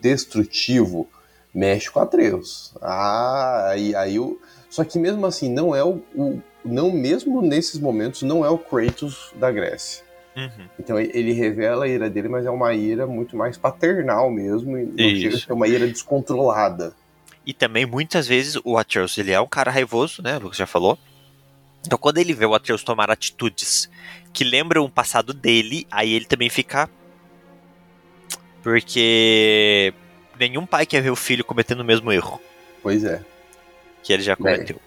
[0.00, 1.08] destrutivo,
[1.54, 2.72] mexe com Atreus.
[2.80, 4.38] Ah, aí, aí o.
[4.68, 8.58] Só que mesmo assim, não é o, o- Não, mesmo nesses momentos, não é o
[8.58, 10.03] Kratos da Grécia.
[10.36, 10.68] Uhum.
[10.78, 14.84] Então ele- revela a ira dele, mas é uma ira muito mais paternal mesmo, e
[14.84, 15.46] não chega a Isso.
[15.46, 16.92] ser uma ira descontrolada.
[17.46, 20.36] E também, muitas vezes, o Atreus, ele é um cara raivoso, né?
[20.38, 20.98] O Lucas já falou.
[21.86, 23.90] Então, quando ele vê o Atreus tomar atitudes
[24.32, 26.88] que lembram o passado dele, aí ele também fica.
[28.62, 29.92] Porque
[30.40, 32.40] nenhum pai quer ver o filho cometendo o mesmo erro
[32.82, 33.20] Pois é.
[34.02, 34.80] que ele já cometeu.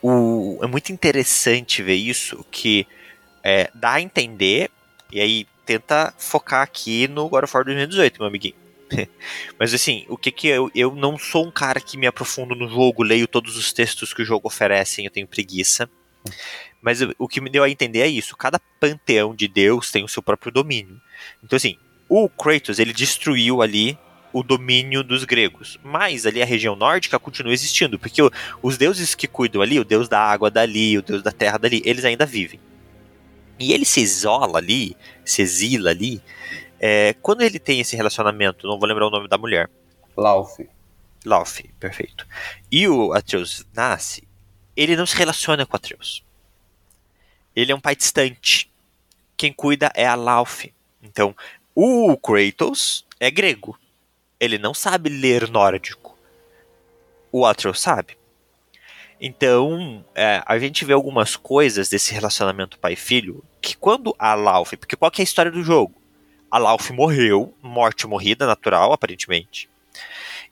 [0.00, 2.86] O, é muito interessante ver isso, que
[3.42, 4.70] é, dá a entender,
[5.12, 8.54] e aí tenta focar aqui no God of War 2018, meu amiguinho.
[9.58, 12.68] Mas assim, o que que eu, eu não sou um cara que me aprofundo no
[12.68, 15.88] jogo, leio todos os textos que o jogo oferece, eu tenho preguiça.
[16.80, 20.08] Mas o, que me deu a entender é isso, cada panteão de Deus tem o
[20.08, 21.00] seu próprio domínio.
[21.42, 21.76] Então assim,
[22.08, 23.98] o Kratos, ele destruiu ali
[24.32, 28.20] o domínio dos gregos, mas ali a região nórdica continua existindo, porque
[28.60, 31.80] os deuses que cuidam ali, o deus da água dali, o deus da terra dali,
[31.84, 32.58] eles ainda vivem.
[33.58, 36.22] E ele se isola ali, se exila ali,
[36.80, 39.70] é, quando ele tem esse relacionamento, não vou lembrar o nome da mulher,
[40.16, 40.68] Lauf.
[41.24, 42.26] Lauf, perfeito.
[42.70, 44.22] E o Atreus nasce,
[44.76, 46.24] ele não se relaciona com Atreus.
[47.54, 48.70] Ele é um pai distante.
[49.36, 50.72] Quem cuida é a Lauf.
[51.02, 51.34] Então,
[51.74, 53.78] o Kratos é grego.
[54.38, 56.18] Ele não sabe ler nórdico.
[57.30, 58.16] O Atreus sabe.
[59.26, 64.76] Então, é, a gente vê algumas coisas desse relacionamento pai-filho que quando a Lauf.
[64.76, 65.94] Porque qual que é a história do jogo?
[66.50, 69.66] A Lauf morreu, morte morrida natural, aparentemente.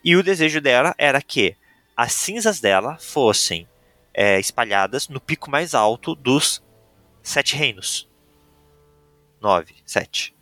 [0.02, 1.54] E o desejo dela era que
[1.94, 3.68] as cinzas dela fossem
[4.14, 6.64] é, espalhadas no pico mais alto dos
[7.22, 8.08] sete reinos.
[9.38, 10.34] Nove, sete.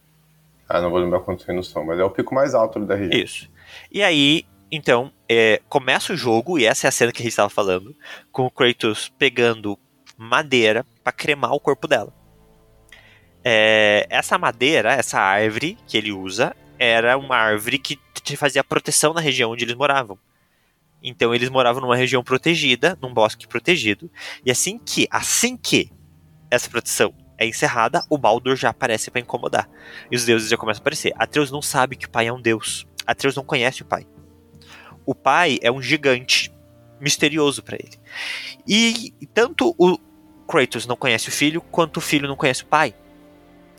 [0.69, 3.25] Ah, não vou lembrar quantos reinos são, mas é o pico mais alto da região.
[3.25, 3.51] Isso.
[3.91, 7.33] E aí, então, é, começa o jogo, e essa é a cena que a gente
[7.33, 7.95] estava falando,
[8.31, 9.79] com o Kratos pegando
[10.17, 12.13] madeira para cremar o corpo dela.
[13.43, 19.13] É, essa madeira, essa árvore que ele usa, era uma árvore que te fazia proteção
[19.13, 20.19] na região onde eles moravam.
[21.03, 24.11] Então eles moravam numa região protegida, num bosque protegido.
[24.45, 25.91] E assim que, assim que
[26.51, 29.69] essa proteção é encerrada, o Baldur já aparece para incomodar.
[30.11, 31.13] E os deuses já começam a aparecer.
[31.17, 32.87] Atreus não sabe que o pai é um deus.
[33.07, 34.07] Atreus não conhece o pai.
[35.11, 36.53] O pai é um gigante
[37.01, 37.99] misterioso para ele.
[38.65, 39.99] E tanto o
[40.47, 42.95] Kratos não conhece o filho, quanto o filho não conhece o pai.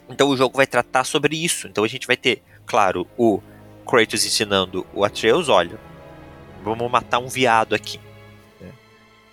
[0.10, 1.70] Então o jogo vai tratar sobre isso.
[1.70, 3.42] Então a gente vai ter, claro, o
[3.90, 5.80] Kratos ensinando o Atreus, olha,
[6.66, 7.98] vamos matar um viado aqui.
[8.60, 8.74] né?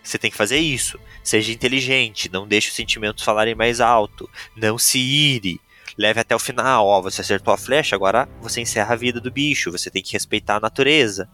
[0.01, 1.01] Você tem que fazer isso.
[1.25, 5.61] Seja inteligente, não deixe os sentimentos falarem mais alto, não se ire,
[5.97, 6.87] leve até o final.
[6.87, 10.13] Ó, você acertou a flecha, agora você encerra a vida do bicho, você tem que
[10.13, 11.29] respeitar a natureza.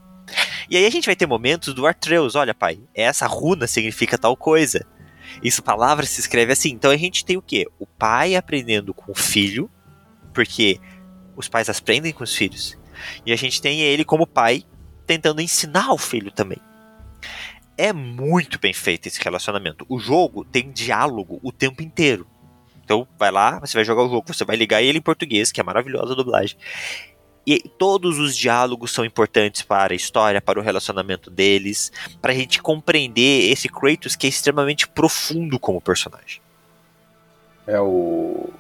[0.69, 4.37] E aí a gente vai ter momentos do Atreus, olha pai, essa runa significa tal
[4.37, 4.87] coisa.
[5.43, 6.71] Isso palavra se escreve assim.
[6.71, 7.67] Então a gente tem o quê?
[7.79, 9.71] O pai aprendendo com o filho,
[10.33, 10.81] porque
[11.37, 12.79] os pais aprendem com os filhos.
[13.27, 14.65] E a gente tem ele como pai
[15.07, 16.59] tentando ensinar o filho também.
[17.77, 19.85] É muito bem feito esse relacionamento.
[19.89, 22.27] O jogo tem diálogo o tempo inteiro.
[22.85, 25.61] Então vai lá, você vai jogar o jogo, você vai ligar ele em português, que
[25.61, 26.57] é maravilhosa a dublagem.
[27.47, 32.35] E todos os diálogos são importantes para a história, para o relacionamento deles, para a
[32.35, 36.41] gente compreender esse Kratos que é extremamente profundo como personagem.
[37.67, 38.51] É o.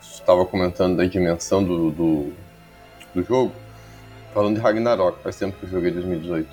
[0.00, 2.32] Estava comentando da dimensão do, do,
[3.14, 3.52] do jogo.
[4.34, 6.48] Falando de Ragnarok, faz tempo que eu joguei 2018.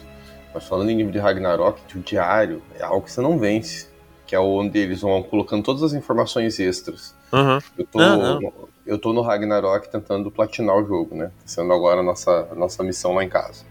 [0.54, 3.90] Mas falando em livro de Ragnarok, o diário é algo que você não vence.
[4.26, 7.14] Que é onde eles vão colocando todas as informações extras.
[7.32, 7.60] Uhum.
[7.78, 8.00] Eu tô,
[8.86, 11.26] eu tô no Ragnarok tentando platinar o jogo, né?
[11.28, 13.64] Tá sendo agora a nossa, a nossa missão lá em casa.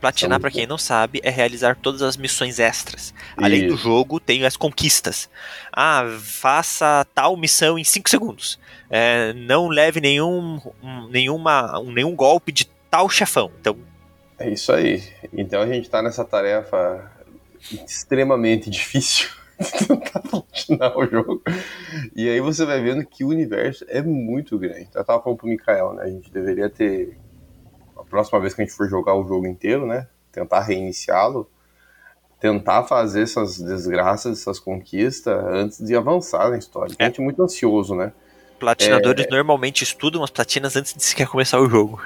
[0.00, 3.14] Platinar, São pra quem não sabe, é realizar todas as missões extras.
[3.36, 3.84] Além do Isso.
[3.84, 5.30] jogo, tem as conquistas.
[5.72, 8.58] Ah, faça tal missão em 5 segundos.
[8.90, 13.50] É, não leve nenhum, um, nenhuma, um- nenhum golpe de tal chefão.
[13.60, 13.76] Então,
[14.38, 15.00] É isso aí.
[15.32, 17.08] Então a gente tá nessa tarefa
[17.70, 19.28] extremamente difícil
[19.70, 21.42] tentar platinar o jogo.
[22.14, 24.88] E aí você vai vendo que o universo é muito grande.
[24.94, 26.04] Eu tava falando pro Mikael, né?
[26.04, 27.16] A gente deveria ter.
[27.96, 30.06] A próxima vez que a gente for jogar o jogo inteiro, né?
[30.30, 31.48] Tentar reiniciá-lo.
[32.40, 36.94] Tentar fazer essas desgraças, essas conquistas antes de avançar na história.
[36.98, 37.06] A É.
[37.06, 38.12] gente é muito ansioso, né?
[38.58, 42.00] platinadores normalmente estudam as platinas antes de sequer começar o jogo.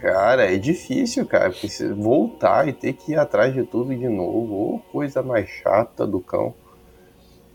[0.00, 4.74] Cara, é difícil, cara, porque voltar e ter que ir atrás de tudo de novo,
[4.74, 6.52] ô, coisa mais chata do cão.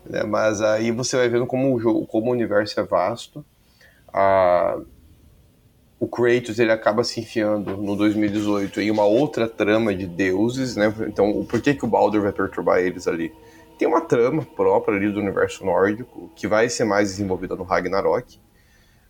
[0.04, 3.44] Né, Mas aí você vai vendo como o jogo, como o universo é vasto.
[4.12, 4.78] A-
[6.00, 10.94] O Kratos ele acaba se enfiando no 2018 em uma outra trama de deuses, né?
[11.08, 13.32] Então, por que, que o Baldur vai perturbar eles ali?
[13.76, 18.38] Tem uma trama própria ali do universo nórdico que vai ser mais desenvolvida no Ragnarok.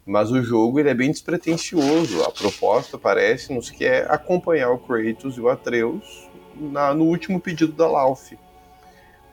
[0.07, 2.22] Mas o jogo ele é bem despretensioso.
[2.24, 7.72] A proposta parece-nos que é acompanhar o Kratos e o Atreus na- no último pedido
[7.74, 8.35] da Lauf.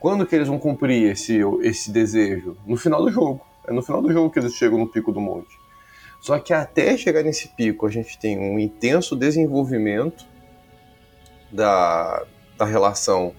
[0.05, 2.55] Quando que eles vão cumprir esse, esse desejo?
[2.63, 3.43] No final do jogo.
[3.67, 5.57] É no final do jogo que eles chegam no pico do monte.
[6.21, 10.23] Só que até chegar nesse pico, a gente tem um intenso desenvolvimento
[11.51, 12.23] da,
[12.55, 13.33] da relação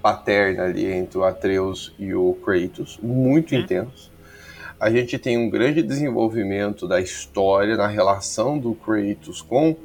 [0.00, 3.58] paterna ali entre o Atreus e o Kratos, muito Hum.
[3.58, 4.10] intenso.
[4.80, 9.76] A gente tem um grande desenvolvimento da história na relação do Kratos com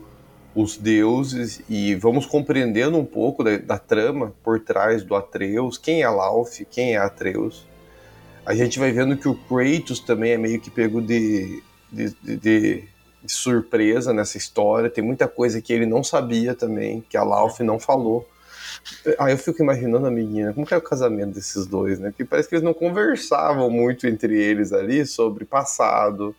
[0.56, 6.04] os deuses e vamos compreendendo um pouco da, da trama por trás do Atreus, quem
[6.04, 7.66] é Lauf, quem é Atreus.
[8.46, 12.38] A gente vai vendo que o Kratos também é meio que pego de, de, de-
[12.38, 12.84] de-
[13.26, 14.90] surpresa nessa história.
[14.90, 18.28] Tem muita coisa que ele não sabia também, que a Lauf não falou.
[19.18, 22.10] Aí eu fico imaginando a menina, como que é o casamento desses dois, né?
[22.10, 26.36] Porque parece que eles não conversavam muito entre eles ali sobre passado,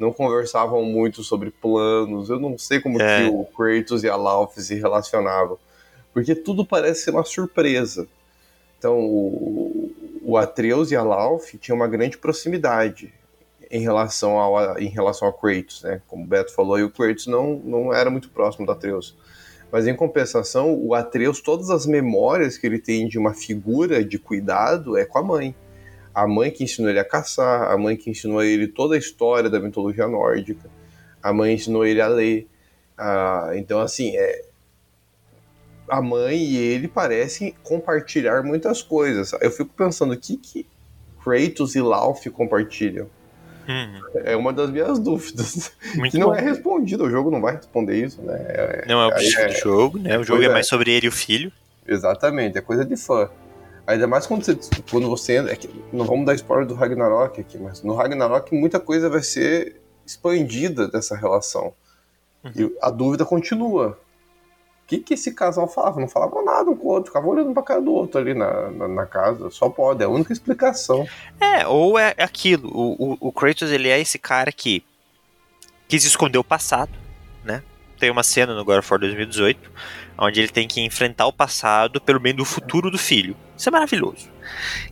[0.00, 2.30] não conversavam muito sobre planos.
[2.30, 3.20] Eu não sei como É.
[3.20, 5.58] que o Kratos e a Lauf se relacionavam,
[6.12, 8.08] porque tudo parece ser uma surpresa.
[8.78, 13.12] Então, o, o Atreus e a Lauf tinham uma grande proximidade
[13.70, 16.00] em relação ao, em relação ao Kratos, né?
[16.08, 19.16] Como o Beto falou, e o Kratos não, não era muito próximo do Atreus.
[19.70, 24.18] Mas em compensação, o Atreus, todas as memórias que ele tem de uma figura de
[24.18, 25.54] cuidado é com a mãe.
[26.14, 29.48] A mãe que ensinou ele a caçar, a mãe que ensinou ele toda a história
[29.48, 30.68] da mitologia nórdica,
[31.22, 32.46] a mãe ensinou ele a ler.
[32.98, 34.44] Ah, então, assim, é,
[35.88, 39.32] a mãe e ele parecem compartilhar muitas coisas.
[39.40, 40.66] Eu fico pensando, o que, que
[41.22, 43.08] Kratos e Lauf compartilham?
[43.68, 45.72] Hum, É uma das minhas dúvidas.
[45.94, 46.34] muito Que não bom.
[46.34, 48.34] é respondido, o jogo não vai responder isso, né?
[48.48, 50.18] É- Não é o objetivo é- do jogo, né?
[50.18, 50.48] O jogo é é.
[50.48, 51.52] mais sobre ele e o filho.
[51.86, 53.28] Exatamente, é coisa de fã.
[53.90, 55.52] Ainda mais quando você, quando você entra.
[55.52, 59.22] é que não vamos dar spoiler do Ragnarok aqui, mas no Ragnarok muita coisa vai
[59.22, 61.74] ser expandida dessa relação.
[62.56, 63.98] E a dúvida continua.
[64.84, 66.00] O que, que esse casal falava?
[66.00, 68.70] Não falava nada um com o outro, ficava olhando pra cara do outro ali na,
[68.70, 69.50] na, na casa.
[69.50, 71.06] Só pode, é a única explicação.
[71.40, 72.70] É, ou é aquilo.
[72.72, 74.84] O, o, o Kratos, ele é esse cara que
[75.88, 76.92] quis esconder o passado,
[77.44, 77.62] né?
[77.98, 79.70] Tem uma cena no God of War 2018,
[80.20, 83.34] onde ele tem que enfrentar o passado pelo bem do futuro do filho.
[83.56, 84.30] Isso é maravilhoso.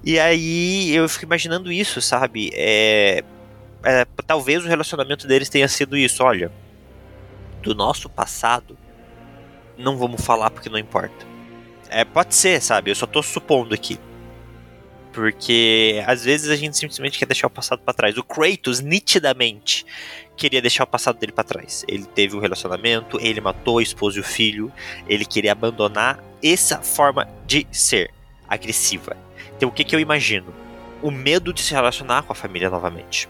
[0.03, 2.51] E aí eu fico imaginando isso, sabe?
[2.55, 3.23] É,
[3.85, 6.25] é, talvez o relacionamento deles tenha sido isso.
[6.25, 6.51] Olha,
[7.63, 8.79] do nosso passado,
[9.77, 11.27] não vamos falar porque não importa.
[11.91, 12.91] É, pode ser, sabe?
[12.91, 13.99] Eu só tô supondo aqui.
[15.13, 18.17] Porque às vezes a gente simplesmente quer deixar o passado pra trás.
[18.17, 19.85] O Kratos, nitidamente,
[20.37, 21.85] queria deixar o passado dele pra trás.
[21.89, 24.73] Ele teve um relacionamento, ele matou a esposa e o filho,
[25.09, 28.11] ele queria abandonar essa forma de ser
[28.47, 29.17] agressiva.
[29.57, 30.55] Então o que, que eu imagino?
[31.03, 33.29] O medo de se relacionar com a família novamente.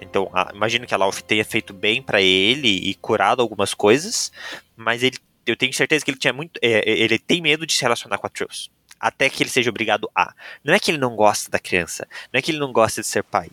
[0.00, 4.32] Então, a, imagino que a Lauf tenha feito bem pra ele e curado algumas coisas,
[4.76, 7.82] mas ele, eu tenho certeza que ele tinha muito, é, ele tem medo de se
[7.82, 10.34] relacionar com a Atreus até que ele seja obrigado a.
[10.64, 13.06] Não é que ele não gosta da criança, não é que ele não gosta de
[13.06, 13.50] ser pai.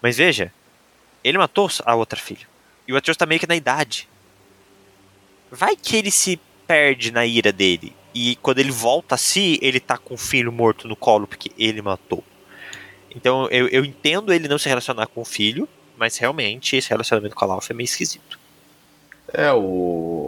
[0.00, 0.52] Mas veja,
[1.22, 2.46] ele matou a outra filha.
[2.86, 4.08] E o Atreus tá meio que na idade.
[5.50, 7.94] Vai que ele se perde na ira dele.
[8.14, 11.50] E quando ele volta a si, ele tá com o filho morto no colo porque
[11.58, 12.22] ele matou.
[13.14, 17.34] Então eu, eu entendo ele não se relacionar com o filho, mas realmente esse relacionamento
[17.34, 18.38] com a Lauf é meio esquisito.
[19.32, 20.23] É, o.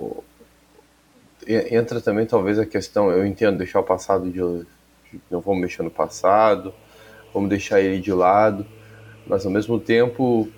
[1.47, 4.41] Entra também talvez a questão, eu entendo, deixar o passado de.
[5.31, 6.75] Não vamos mexer no passado,
[7.33, 8.67] vamos deixar ele de lado,
[9.27, 10.49] mas ao mesmo tempo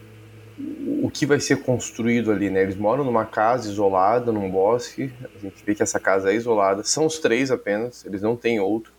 [1.03, 2.62] o que vai ser construído ali, né?
[2.62, 5.12] Eles moram numa casa isolada, num bosque.
[5.36, 6.82] A gente vê que essa casa é isolada.
[6.82, 8.93] São os três apenas, eles não têm outro.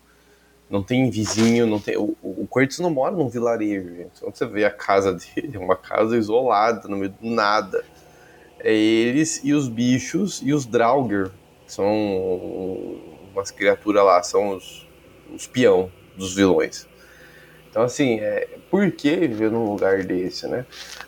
[0.70, 1.98] Não tem vizinho, não tem.
[1.98, 2.48] O, o
[2.80, 4.12] não mora num vilarejo, gente.
[4.18, 7.84] Então você vê a casa dele, é uma casa isolada, no meio do nada.
[8.60, 11.32] É eles e os bichos e os Draugr,
[11.72, 11.88] são
[13.34, 14.88] umas criaturas lá, são os,
[15.34, 16.88] os peão dos vilões.
[17.70, 20.66] Então, assim, é, por que viver num lugar desse, né?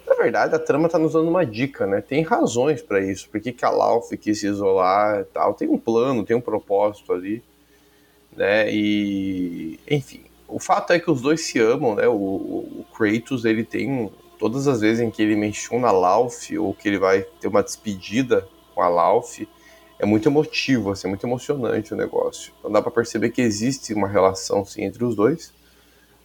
[0.07, 2.01] Na verdade, a trama tá nos dando uma dica, né?
[2.01, 3.27] Tem razões para isso.
[3.29, 5.55] Por que, a Lauf quis se isolar e tal.
[5.55, 7.43] Tem um plano, tem um propósito ali,
[8.35, 8.71] né?
[8.71, 12.07] E, enfim, o fato é que os dois se amam, né?
[12.07, 14.11] O, o, o Kratos, ele tem...
[14.37, 17.61] Todas as vezes em que ele menciona a Lauf ou que ele vai ter uma
[17.61, 19.47] despedida com a Lauf,
[20.01, 22.51] é muito emotivo, assim, é muito emocionante o negócio.
[22.57, 25.53] Então dá para perceber que existe uma relação, sim, entre os dois.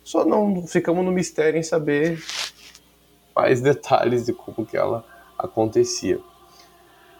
[0.02, 2.18] Só não ficamos no mistério em saber
[3.34, 5.04] mais detalhes de como que ela
[5.38, 6.18] acontecia.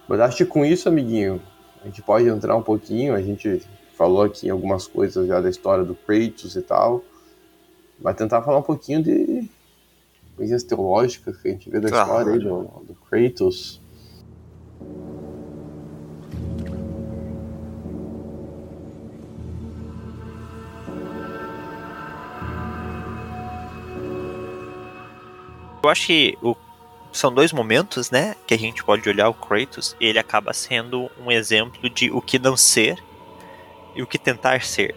[0.09, 1.43] Mas acho que com isso, amiguinho,
[1.83, 3.61] a gente pode entrar um pouquinho, a gente
[3.95, 7.05] falou aqui algumas coisas já da história do Kratos e tal,
[8.01, 9.47] vai tentar falar um pouquinho de
[10.35, 13.79] coisas teológicas que a gente vê da história aí do, do Kratos.
[25.87, 26.57] Eu acho que o,
[27.13, 31.31] são dois momentos, né, que a gente pode olhar o Kratos ele acaba sendo um
[31.31, 32.99] exemplo de o que não ser
[33.95, 34.97] e o que tentar ser.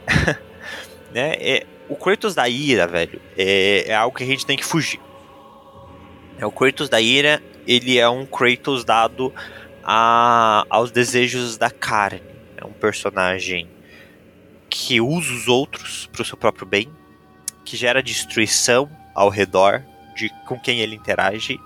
[1.14, 1.36] né?
[1.40, 5.00] É, o Kratos da ira, velho, é, é algo que a gente tem que fugir.
[6.40, 9.32] É, o Kratos da ira, ele é um Kratos dado
[9.84, 12.24] a, aos desejos da carne.
[12.58, 13.70] É um personagem
[14.68, 16.90] que usa os outros para o seu próprio bem,
[17.64, 19.84] que gera destruição ao redor,
[20.16, 21.60] de com quem ele interage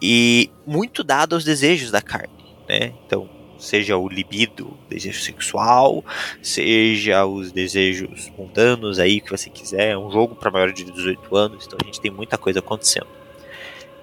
[0.00, 2.28] e muito dado aos desejos da carne,
[2.68, 2.92] né?
[3.06, 3.28] Então,
[3.58, 6.04] seja o libido, desejo sexual,
[6.42, 11.36] seja os desejos mundanos aí que você quiser, é um jogo para maior de 18
[11.36, 13.08] anos, então a gente tem muita coisa acontecendo.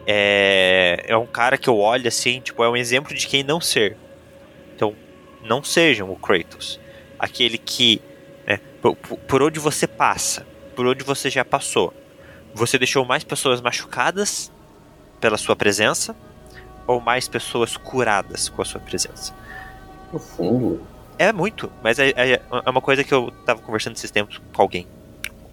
[0.05, 3.61] É, é um cara que eu olho assim, tipo, é um exemplo de quem não
[3.61, 3.95] ser.
[4.75, 4.95] Então,
[5.43, 6.79] não sejam o Kratos,
[7.17, 8.01] aquele que,
[8.45, 11.93] né, por, por onde você passa, por onde você já passou,
[12.53, 14.51] você deixou mais pessoas machucadas
[15.19, 16.15] pela sua presença
[16.85, 19.33] ou mais pessoas curadas com a sua presença?
[20.09, 20.81] Profundo.
[21.17, 24.61] É muito, mas é, é, é, uma coisa que eu tava conversando esses tempos com
[24.61, 24.87] alguém.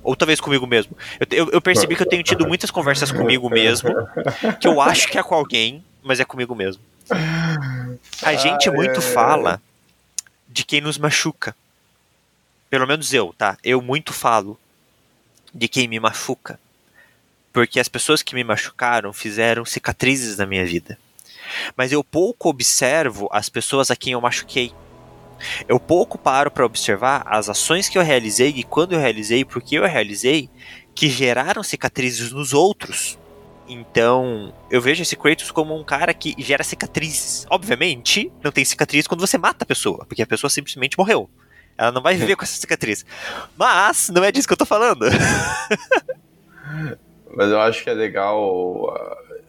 [0.03, 0.97] Ou talvez comigo mesmo.
[1.19, 3.91] Eu, eu, eu percebi que eu tenho tido muitas conversas comigo mesmo,
[4.59, 6.83] que eu acho que é com alguém, mas é comigo mesmo.
[8.23, 9.03] A gente ah, muito é...
[9.03, 9.61] fala
[10.49, 11.55] de quem nos machuca.
[12.71, 13.59] Pelo menos eu, tá?
[13.63, 14.59] Eu muito falo
[15.55, 16.59] de quem me machuca
[17.53, 20.99] porque as pessoas que me machucaram fizeram cicatrizes na minha vida.
[21.77, 24.73] Mas eu pouco observo as pessoas a quem eu machuquei.
[25.69, 29.79] Eu pouco paro para observar as ações que eu realizei e quando eu realizei, porque
[29.79, 30.51] eu realizei,
[30.95, 33.19] que geraram cicatrizes nos outros.
[33.67, 37.47] Então, eu vejo esse Kratos como um cara que gera cicatrizes.
[37.49, 41.31] Obviamente, não tem cicatriz quando você mata a pessoa, porque a pessoa simplesmente morreu.
[41.79, 43.07] Ela não vai viver com essa cicatriz.
[43.57, 45.07] Mas, não é disso que eu tô falando.
[47.35, 48.93] Mas eu acho que é legal.
[48.93, 49.41] Uh,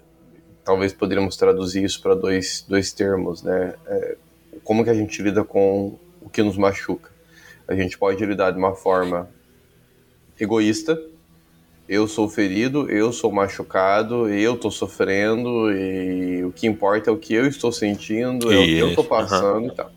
[0.63, 3.73] talvez poderíamos traduzir isso para dois, dois termos, né?
[3.87, 4.17] É,
[4.63, 7.09] como que a gente lida com o que nos machuca?
[7.67, 9.29] A gente pode lidar de uma forma
[10.39, 11.01] egoísta.
[11.87, 17.17] Eu sou ferido, eu sou machucado, eu estou sofrendo e o que importa é o
[17.17, 19.67] que eu estou sentindo, é o que eu estou passando uhum.
[19.67, 19.91] e tal.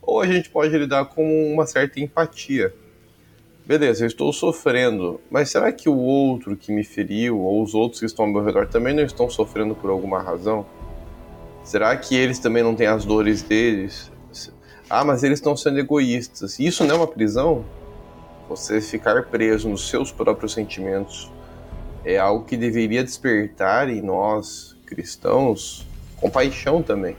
[0.00, 2.72] Ou a gente pode lidar com uma certa empatia
[3.66, 7.98] beleza, eu estou sofrendo, mas será que o outro que me feriu ou os outros
[7.98, 10.64] que estão ao meu redor também não estão sofrendo por alguma razão?
[11.64, 14.10] Será que eles também não têm as dores deles?
[14.88, 16.60] Ah, mas eles estão sendo egoístas.
[16.60, 17.64] Isso não é uma prisão?
[18.48, 21.28] Você ficar preso nos seus próprios sentimentos
[22.04, 25.84] é algo que deveria despertar em nós, cristãos,
[26.20, 27.16] compaixão também.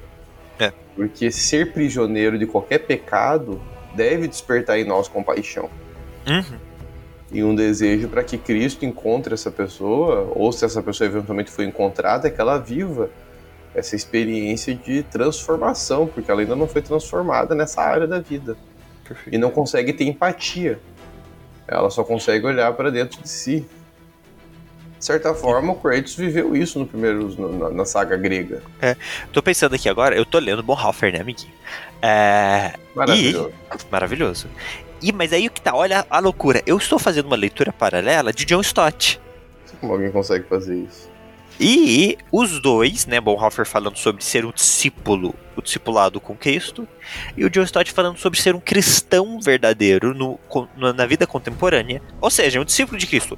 [0.58, 0.72] É.
[0.96, 3.62] Porque ser prisioneiro de qualquer pecado
[3.94, 5.70] deve despertar em nós compaixão.
[6.28, 6.58] Uhum.
[7.32, 11.66] E um desejo para que Cristo encontre essa pessoa, ou se essa pessoa eventualmente foi
[11.66, 13.10] encontrada, é que ela viva
[13.76, 18.58] essa experiência de transformação, porque ela ainda não foi transformada nessa área da vida.
[19.04, 19.36] Perfeito.
[19.36, 20.80] E não consegue ter empatia.
[21.68, 23.66] Ela só consegue olhar para dentro de si.
[24.98, 28.64] De certa forma, o Kratos viveu isso no primeiro, na, na saga grega.
[28.82, 28.96] É,
[29.32, 31.54] tô pensando aqui agora, eu tô lendo Bonhoeffer, né, amiguinho?
[32.02, 33.52] É, maravilhoso.
[33.52, 34.48] E, maravilhoso.
[35.02, 36.62] E, mas aí o que tá, olha a loucura.
[36.66, 39.20] Eu estou fazendo uma leitura paralela de John Stott.
[39.80, 41.08] Como alguém consegue fazer isso?
[41.60, 46.88] E os dois, né, Bonhoeffer falando sobre ser um discípulo, o discipulado com Cristo,
[47.36, 50.40] e o John Stott falando sobre ser um cristão verdadeiro no,
[50.76, 53.38] na vida contemporânea, ou seja, um discípulo de Cristo.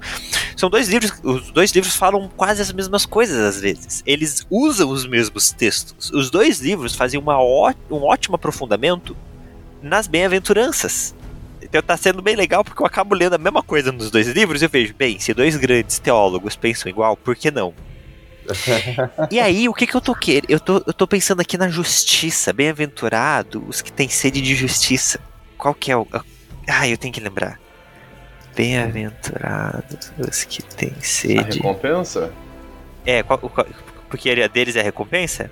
[0.57, 4.03] São dois livros, os dois livros falam quase as mesmas coisas às vezes.
[4.05, 6.11] Eles usam os mesmos textos.
[6.11, 9.15] Os dois livros fazem uma um ótimo aprofundamento
[9.81, 11.15] nas bem-aventuranças.
[11.61, 14.61] Então tá sendo bem legal porque eu acabo lendo a mesma coisa nos dois livros
[14.61, 17.73] e eu vejo, bem, se dois grandes teólogos pensam igual, por que não?
[19.29, 20.49] e aí, o que que eu tô querendo?
[20.49, 22.51] Eu tô, eu tô pensando aqui na justiça.
[22.51, 25.19] Bem-aventurado os que têm sede de justiça.
[25.57, 26.07] Qual que é o.
[26.67, 27.59] Ah, eu tenho que lembrar.
[28.55, 31.39] Bem-aventurados os que têm sede.
[31.39, 32.33] A recompensa?
[33.05, 33.67] É, qual, qual,
[34.09, 35.51] porque a deles é a recompensa?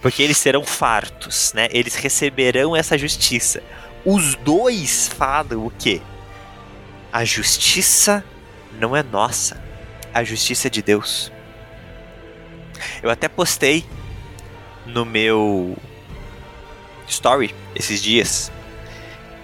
[0.00, 1.68] Porque eles serão fartos, né?
[1.72, 3.62] Eles receberão essa justiça.
[4.04, 6.00] Os dois falam o quê?
[7.12, 8.24] A justiça
[8.78, 9.62] não é nossa.
[10.12, 11.30] A justiça é de Deus.
[13.02, 13.84] Eu até postei
[14.86, 15.76] no meu
[17.06, 18.50] story esses dias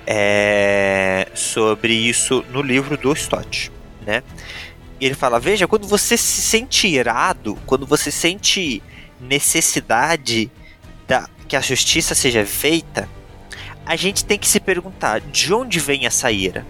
[0.06, 3.72] é, sobre isso no livro do Stott,
[4.06, 4.22] né?
[5.00, 8.82] Ele fala: veja, quando você se sente irado, quando você sente
[9.20, 10.50] necessidade
[11.06, 13.08] da, que a justiça seja feita,
[13.86, 16.66] a gente tem que se perguntar de onde vem essa ira.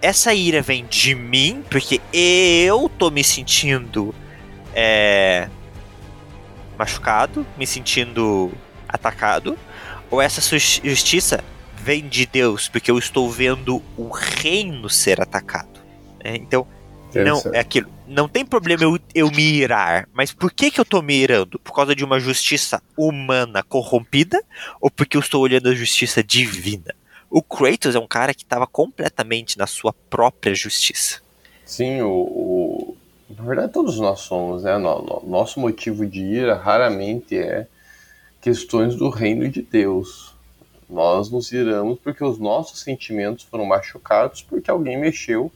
[0.00, 4.14] Essa ira vem de mim, porque eu tô me sentindo
[4.74, 5.48] é,
[6.78, 8.50] machucado, me sentindo
[8.88, 9.58] atacado,
[10.10, 11.44] ou essa justiça
[11.76, 15.80] vem de Deus, porque eu estou vendo o reino ser atacado.
[16.20, 16.66] É, então,
[17.14, 17.88] não é aquilo.
[18.06, 21.58] Não tem problema eu, eu me irar, mas por que, que eu estou me irando?
[21.58, 24.42] Por causa de uma justiça humana corrompida
[24.80, 26.94] ou porque eu estou olhando a justiça divina?
[27.30, 31.20] O Kratos é um cara que estava completamente na sua própria justiça.
[31.64, 32.96] Sim, o, o,
[33.36, 34.78] na verdade, todos nós somos, né?
[34.78, 37.66] Nosso motivo de ira raramente é
[38.40, 40.34] questões do reino de Deus.
[40.88, 45.52] Nós nos iramos porque os nossos sentimentos foram machucados porque alguém mexeu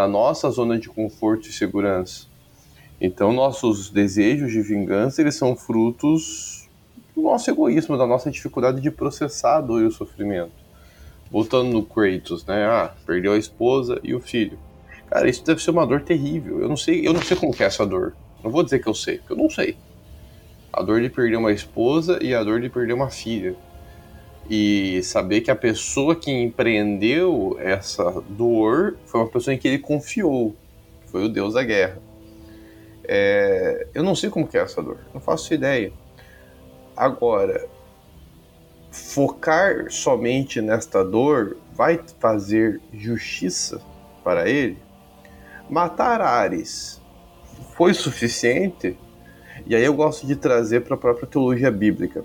[0.00, 2.26] na nossa zona de conforto e segurança.
[3.00, 6.68] Então, nossos desejos de vingança, eles são frutos
[7.14, 10.52] do nosso egoísmo, da nossa dificuldade de processar a dor e o sofrimento.
[11.30, 12.64] Voltando no Kratos, né?
[12.64, 14.58] Ah, perdeu a esposa e o filho
[15.10, 16.60] Cara, isso deve ser uma dor terrível.
[16.60, 18.14] Eu não sei, eu não sei como é essa dor.
[18.44, 19.76] Não vou dizer que eu sei, porque eu não sei.
[20.72, 23.56] A dor de perder uma esposa e a dor de perder uma filha.
[24.50, 29.78] E saber que a pessoa que empreendeu essa dor foi uma pessoa em que ele
[29.78, 30.56] confiou,
[31.06, 32.02] foi o Deus da guerra.
[33.04, 35.92] É, eu não sei como é essa dor, não faço ideia.
[36.96, 37.64] Agora,
[38.90, 43.80] focar somente nesta dor vai fazer justiça
[44.24, 44.78] para ele?
[45.68, 47.00] Matar Ares
[47.76, 48.98] foi suficiente?
[49.64, 52.24] E aí eu gosto de trazer para a própria teologia bíblica.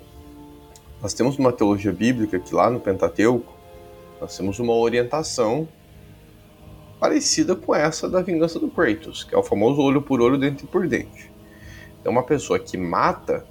[1.05, 3.53] Nós temos uma teologia bíblica que lá no Pentateuco
[4.19, 5.67] nós temos uma orientação
[6.99, 10.65] parecida com essa da vingança do Kratos, que é o famoso olho por olho, dente
[10.65, 11.31] por dente.
[12.01, 13.45] Então, uma pessoa que mata,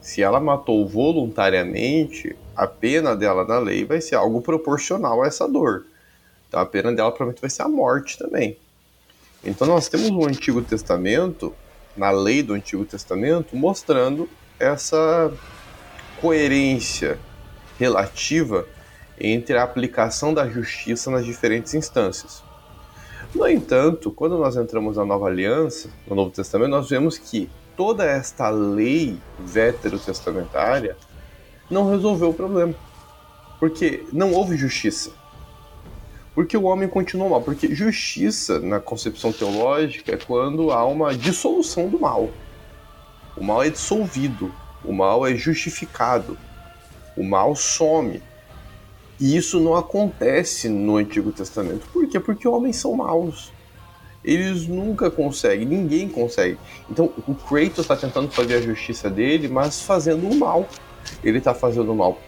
[0.00, 5.48] se ela matou voluntariamente, a pena dela na lei vai ser algo proporcional a essa
[5.48, 5.86] dor.
[6.46, 8.56] Então, a pena dela provavelmente vai ser a morte também.
[9.42, 11.52] Então nós temos no Antigo Testamento,
[11.96, 15.32] na lei do Antigo Testamento, mostrando essa
[16.20, 17.18] coerência
[17.78, 18.66] relativa
[19.18, 22.42] entre a aplicação da justiça nas diferentes instâncias.
[23.34, 28.04] No entanto, quando nós entramos na Nova Aliança, no Novo Testamento, nós vemos que toda
[28.04, 30.96] esta lei veterotestamentária
[31.70, 32.74] não resolveu o problema.
[33.58, 35.10] Porque não houve justiça.
[36.34, 37.42] Porque o homem continua mal.
[37.42, 42.30] Porque justiça, na concepção teológica, é quando há uma dissolução do mal.
[43.36, 44.52] O mal é dissolvido,
[44.84, 46.38] o mal é justificado,
[47.16, 48.22] o mal some.
[49.18, 51.86] E isso não acontece no Antigo Testamento.
[51.92, 52.20] Por quê?
[52.20, 53.52] Porque homens são maus.
[54.22, 56.58] Eles nunca conseguem, ninguém consegue.
[56.90, 60.68] Então o Kratos está tentando fazer a justiça dele, mas fazendo o mal.
[61.22, 62.18] Ele está fazendo o mal.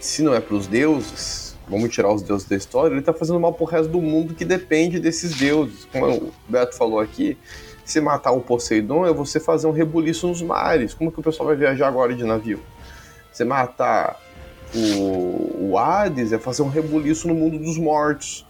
[0.00, 3.40] Se não é para os deuses, vamos tirar os deuses da história, ele está fazendo
[3.40, 5.86] mal pro resto do mundo que depende desses deuses.
[5.90, 7.36] Como o Beto falou aqui,
[7.90, 10.94] se matar o Poseidon é você fazer um rebuliço nos mares.
[10.94, 12.60] Como que o pessoal vai viajar agora de navio?
[13.32, 14.20] Você matar
[14.74, 18.46] o, o Hades é fazer um rebuliço no mundo dos mortos.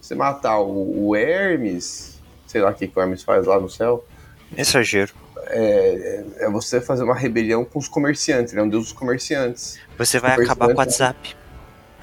[0.00, 3.70] Você matar o, o Hermes, sei lá o que, que o Hermes faz lá no
[3.70, 4.04] céu.
[4.50, 5.12] Mensageiro.
[5.46, 8.92] É, é, é você fazer uma rebelião com os comerciantes, ele é um deus dos
[8.92, 9.78] comerciantes.
[9.96, 11.36] Você vai acabar com o WhatsApp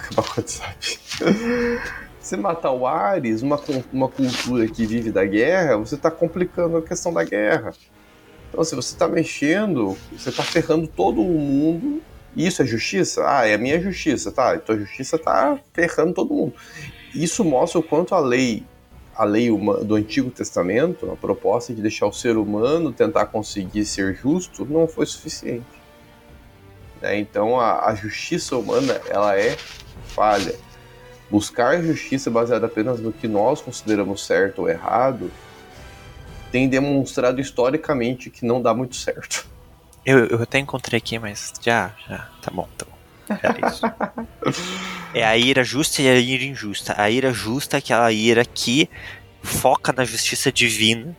[0.05, 0.99] acabar com o WhatsApp.
[2.25, 3.61] Você matar o Ares, uma,
[3.93, 7.71] uma cultura que vive da guerra, você está complicando a questão da guerra.
[8.49, 12.01] Então, se você está mexendo, você está ferrando todo o mundo.
[12.35, 13.23] Isso é justiça?
[13.27, 14.55] Ah, é a minha justiça, tá?
[14.55, 16.55] Então a justiça está ferrando todo mundo.
[17.13, 18.63] Isso mostra o quanto a lei,
[19.15, 19.47] a lei
[19.83, 24.87] do Antigo Testamento, a proposta de deixar o ser humano tentar conseguir ser justo, não
[24.87, 25.63] foi suficiente.
[26.99, 27.19] Né?
[27.19, 29.55] Então a, a justiça humana ela é
[30.07, 30.55] falha.
[31.29, 35.31] Buscar justiça baseada apenas no que nós consideramos certo ou errado
[36.51, 39.45] tem demonstrado historicamente que não dá muito certo.
[40.05, 42.95] Eu, eu até encontrei aqui, mas já, já, tá bom, tá bom.
[45.13, 46.93] É a ira justa e a ira injusta.
[46.97, 48.89] A ira justa é aquela ira que
[49.41, 51.15] foca na justiça divina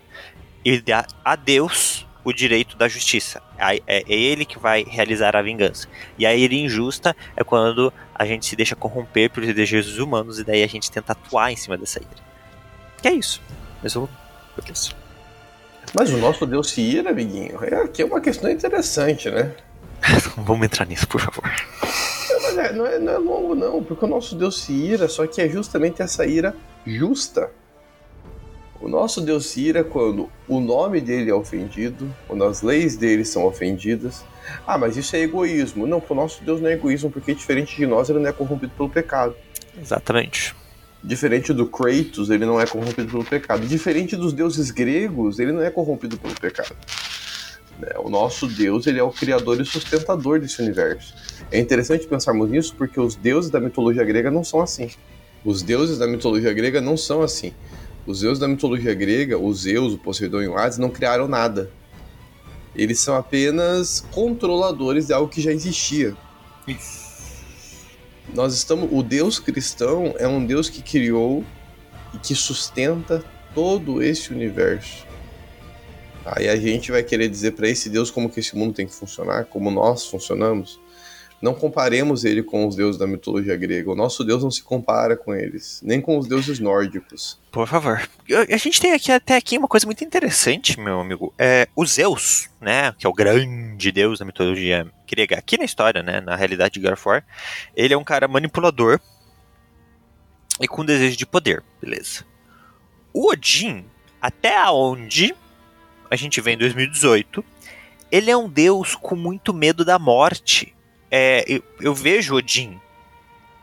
[0.65, 3.43] e dá a Deus o direito da justiça.
[3.59, 5.89] É, é ele que vai realizar a vingança.
[6.19, 10.45] E a ira injusta é quando a gente se deixa corromper pelos desejos humanos e
[10.45, 12.27] daí a gente tenta atuar em cima dessa ira.
[13.01, 13.41] Que é isso.
[13.83, 14.09] Mas eu...
[14.57, 14.91] Beleza.
[15.95, 19.55] Mas o nosso Deus se ira, amiguinho, é, aqui é uma questão interessante, né?
[20.37, 21.51] Vamos entrar nisso, por favor.
[22.55, 25.27] Não é, não, é, não é longo, não, porque o nosso Deus se ira, só
[25.27, 26.55] que é justamente essa ira
[26.87, 27.51] justa.
[28.81, 33.25] O nosso Deus se ira quando o nome dele é ofendido, quando as leis dele
[33.25, 34.25] são ofendidas.
[34.67, 35.87] Ah, mas isso é egoísmo.
[35.87, 38.73] Não, o nosso Deus não é egoísmo, porque diferente de nós, ele não é corrompido
[38.77, 39.35] pelo pecado.
[39.81, 40.55] Exatamente.
[41.03, 43.67] Diferente do Kratos, ele não é corrompido pelo pecado.
[43.67, 46.75] Diferente dos deuses gregos, ele não é corrompido pelo pecado.
[47.79, 51.15] Né, o nosso Deus, ele é o criador e sustentador desse universo.
[51.51, 54.91] É interessante pensarmos nisso porque os deuses da mitologia grega não são assim.
[55.45, 57.53] Os deuses da mitologia grega não são assim.
[58.07, 61.71] Os deuses da mitologia grega, os Zeus, o Poseidon e o Hades, não criaram nada.
[62.75, 66.17] Eles são apenas controladores de algo que já existia.
[68.33, 68.89] Nós estamos.
[68.93, 71.45] O Deus cristão é um Deus que criou
[72.15, 75.07] e que sustenta todo esse universo.
[76.25, 78.95] Aí a gente vai querer dizer para esse Deus como que esse mundo tem que
[78.95, 80.81] funcionar, como nós funcionamos.
[81.41, 83.91] Não comparemos ele com os deuses da mitologia grega.
[83.91, 87.39] O nosso Deus não se compara com eles, nem com os deuses nórdicos.
[87.53, 88.09] Por favor.
[88.51, 91.35] A gente tem aqui até aqui uma coisa muito interessante, meu amigo.
[91.39, 96.03] É, o Zeus, né, que é o grande deus da mitologia grega, aqui na história,
[96.03, 97.25] né, na realidade de God of War,
[97.75, 98.99] ele é um cara manipulador
[100.61, 102.25] e com desejo de poder, beleza.
[103.13, 103.85] O Odin,
[104.21, 105.35] até onde
[106.11, 107.45] a gente vê em 2018,
[108.11, 110.76] ele é um deus com muito medo da morte
[111.17, 112.79] é, eu, eu vejo Odin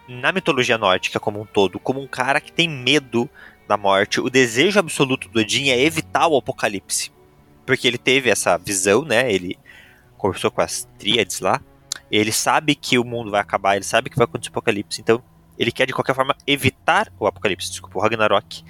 [0.07, 3.29] na mitologia nórdica como um todo como um cara que tem medo
[3.67, 4.19] da morte.
[4.19, 7.11] O desejo absoluto do Odin é evitar o apocalipse.
[7.63, 9.31] Porque ele teve essa visão, né?
[9.31, 9.57] Ele
[10.17, 11.61] conversou com as tríades lá.
[12.11, 14.99] Ele sabe que o mundo vai acabar, ele sabe que vai acontecer o apocalipse.
[14.99, 15.23] Então,
[15.57, 18.63] ele quer de qualquer forma evitar o apocalipse, desculpa, o Ragnarok.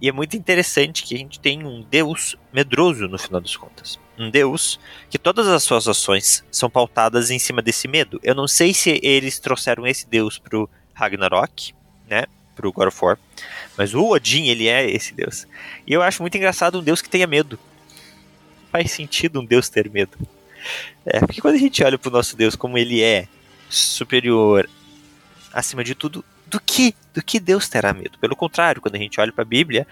[0.00, 4.00] E é muito interessante que a gente tem um deus medroso no final das contas.
[4.18, 8.20] Um deus que todas as suas ações são pautadas em cima desse medo.
[8.22, 11.74] Eu não sei se eles trouxeram esse deus pro Ragnarok,
[12.08, 12.24] né?
[12.54, 13.18] Pro God of War.
[13.76, 15.46] Mas o Odin, ele é esse deus.
[15.86, 17.58] E eu acho muito engraçado um deus que tenha medo.
[18.70, 20.16] Faz sentido um deus ter medo.
[21.04, 23.26] É, porque quando a gente olha pro nosso deus como ele é
[23.68, 24.68] superior,
[25.52, 26.94] acima de tudo, do que?
[27.14, 28.18] Do que Deus terá medo?
[28.18, 29.86] Pelo contrário, quando a gente olha para a Bíblia,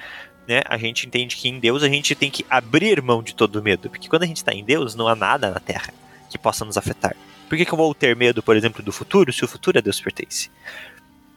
[0.47, 3.63] né, a gente entende que em Deus a gente tem que abrir mão de todo
[3.63, 5.93] medo, porque quando a gente está em Deus, não há nada na Terra
[6.29, 7.17] que possa nos afetar.
[7.49, 9.81] Por que, que eu vou ter medo, por exemplo, do futuro, se o futuro a
[9.81, 10.51] Deus pertence?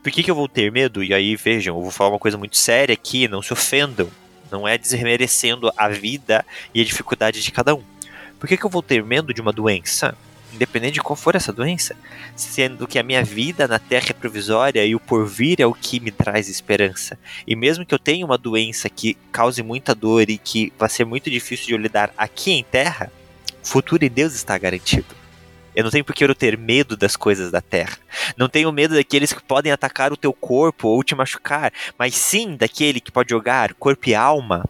[0.04, 1.04] Por que, que eu vou ter medo?
[1.04, 4.12] E aí, vejam, eu vou falar uma coisa muito séria aqui, não se ofendam.
[4.52, 7.82] Não é desmerecendo a vida e a dificuldade de cada um.
[8.40, 10.16] Por que, que eu vou ter medo de uma doença?
[10.54, 11.96] Independente de qual for essa doença,
[12.36, 16.00] sendo que a minha vida na Terra é provisória e o porvir é o que
[16.00, 17.18] me traz esperança.
[17.48, 21.06] E mesmo que eu tenha uma doença que cause muita dor e que vai ser
[21.06, 23.12] muito difícil de eu lidar aqui em Terra,
[23.64, 25.24] o futuro em Deus está garantido.
[25.76, 27.98] Eu não tenho por que eu ter medo das coisas da terra.
[28.38, 32.56] Não tenho medo daqueles que podem atacar o teu corpo ou te machucar, mas sim
[32.56, 34.64] daquele que pode jogar corpo e alma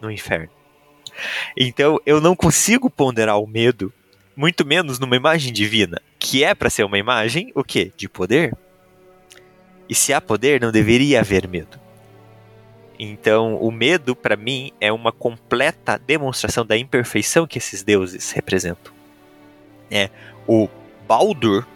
[0.00, 0.50] no inferno.
[1.56, 3.92] Então eu não consigo ponderar o medo
[4.36, 7.92] muito menos numa imagem divina, que é para ser uma imagem o quê?
[7.96, 8.56] De poder.
[9.88, 11.80] E se há poder, não deveria haver medo.
[12.98, 18.92] Então, o medo para mim é uma completa demonstração da imperfeição que esses deuses representam.
[19.90, 20.08] É,
[20.46, 20.68] o
[21.06, 21.66] Baldur,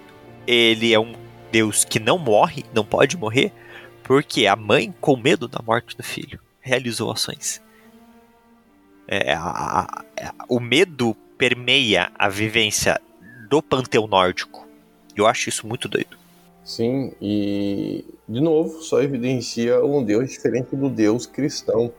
[0.47, 1.15] ele é um
[1.51, 3.53] deus que não morre, não pode morrer,
[4.05, 7.61] porque a mãe, com medo da morte do filho, realizou ações.
[9.09, 10.05] É, a, a,
[10.49, 13.01] o medo permeia a vivência
[13.49, 14.67] do panteão nórdico.
[15.15, 16.17] Eu acho isso muito doido.
[16.65, 21.93] Sim, e de novo, só evidencia um Deus diferente do Deus cristão.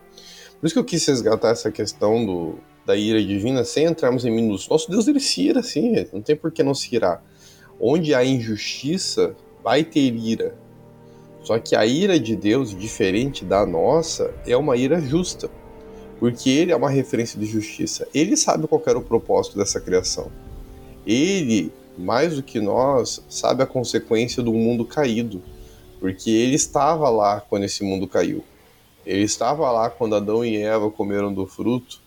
[0.60, 4.32] Por isso que eu quis resgatar essa questão do, da ira divina sem entrarmos em
[4.32, 4.68] minutos.
[4.68, 7.24] Nosso Deus ele se ira sim, não tem por que não se irar.
[7.80, 10.56] Onde há injustiça, vai ter ira.
[11.42, 15.50] Só que a ira de Deus, diferente da nossa, é uma ira justa.
[16.20, 18.08] Porque ele é uma referência de justiça.
[18.14, 20.32] Ele sabe qual era o propósito dessa criação.
[21.06, 25.42] Ele mais do que nós, sabe a consequência do mundo caído,
[26.00, 28.44] porque ele estava lá quando esse mundo caiu.
[29.06, 32.00] Ele estava lá quando Adão e Eva comeram do fruto,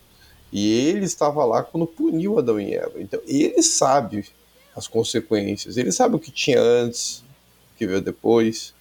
[0.51, 2.93] e ele estava lá quando puniu Adão e Eva.
[2.97, 4.25] Então, ele sabe
[4.75, 7.23] as consequências, ele sabe o que tinha antes,
[7.73, 8.73] o que veio depois.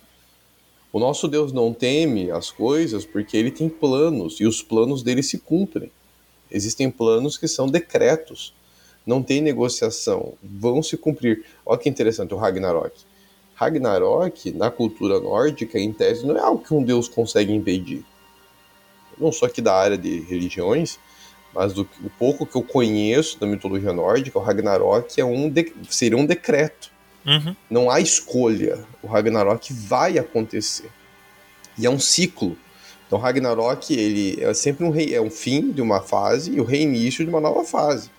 [0.93, 5.23] O nosso Deus não teme as coisas porque ele tem planos, e os planos dele
[5.23, 5.91] se cumprem.
[6.51, 8.53] Existem planos que são decretos
[9.07, 11.45] não tem negociação, vão se cumprir.
[11.65, 12.93] Olha que interessante o Ragnarok.
[13.55, 18.05] Ragnarok, na cultura nórdica, em tese, não é algo que um deus consegue impedir.
[19.19, 20.99] Não só aqui da área de religiões,
[21.53, 25.73] mas do o pouco que eu conheço da mitologia nórdica, o Ragnarok é um de,
[25.91, 26.91] seria um decreto.
[27.27, 27.55] Uhum.
[27.69, 28.79] Não há escolha.
[29.03, 30.91] O Ragnarok vai acontecer.
[31.79, 32.57] E é um ciclo.
[33.07, 36.65] Então, Ragnarok ele é sempre um, rei, é um fim de uma fase e o
[36.65, 38.11] reinício de uma nova fase.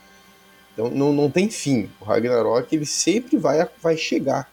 [0.73, 1.89] Então não, não tem fim.
[1.99, 4.49] O Ragnarok ele sempre vai, vai chegar.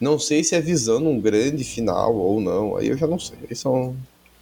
[0.00, 2.76] Não sei se é visando um grande final ou não.
[2.76, 3.38] Aí eu já não sei.
[3.48, 3.96] Aí são.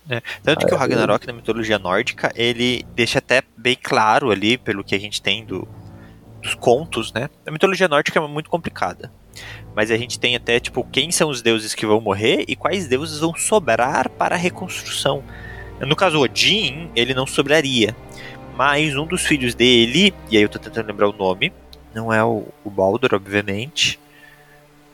[0.09, 4.31] É, tanto Ah, que o é, Ragnarok na mitologia nórdica, ele deixa até bem claro
[4.31, 5.69] ali, pelo que a gente tem do,
[6.43, 7.31] dos contos, né?
[7.47, 9.11] A mitologia nórdica é muito complicada.
[9.75, 12.87] Mas a gente tem até, tipo, quem são os deuses que vão morrer e quais
[12.89, 15.23] deuses vão sobrar para a reconstrução.
[15.81, 17.97] No caso, Odin, ele não sobraria.
[18.55, 21.53] Mas um dos filhos dele, e aí eu tô tentando lembrar o nome,
[21.95, 23.99] não é o, o Baldur, obviamente.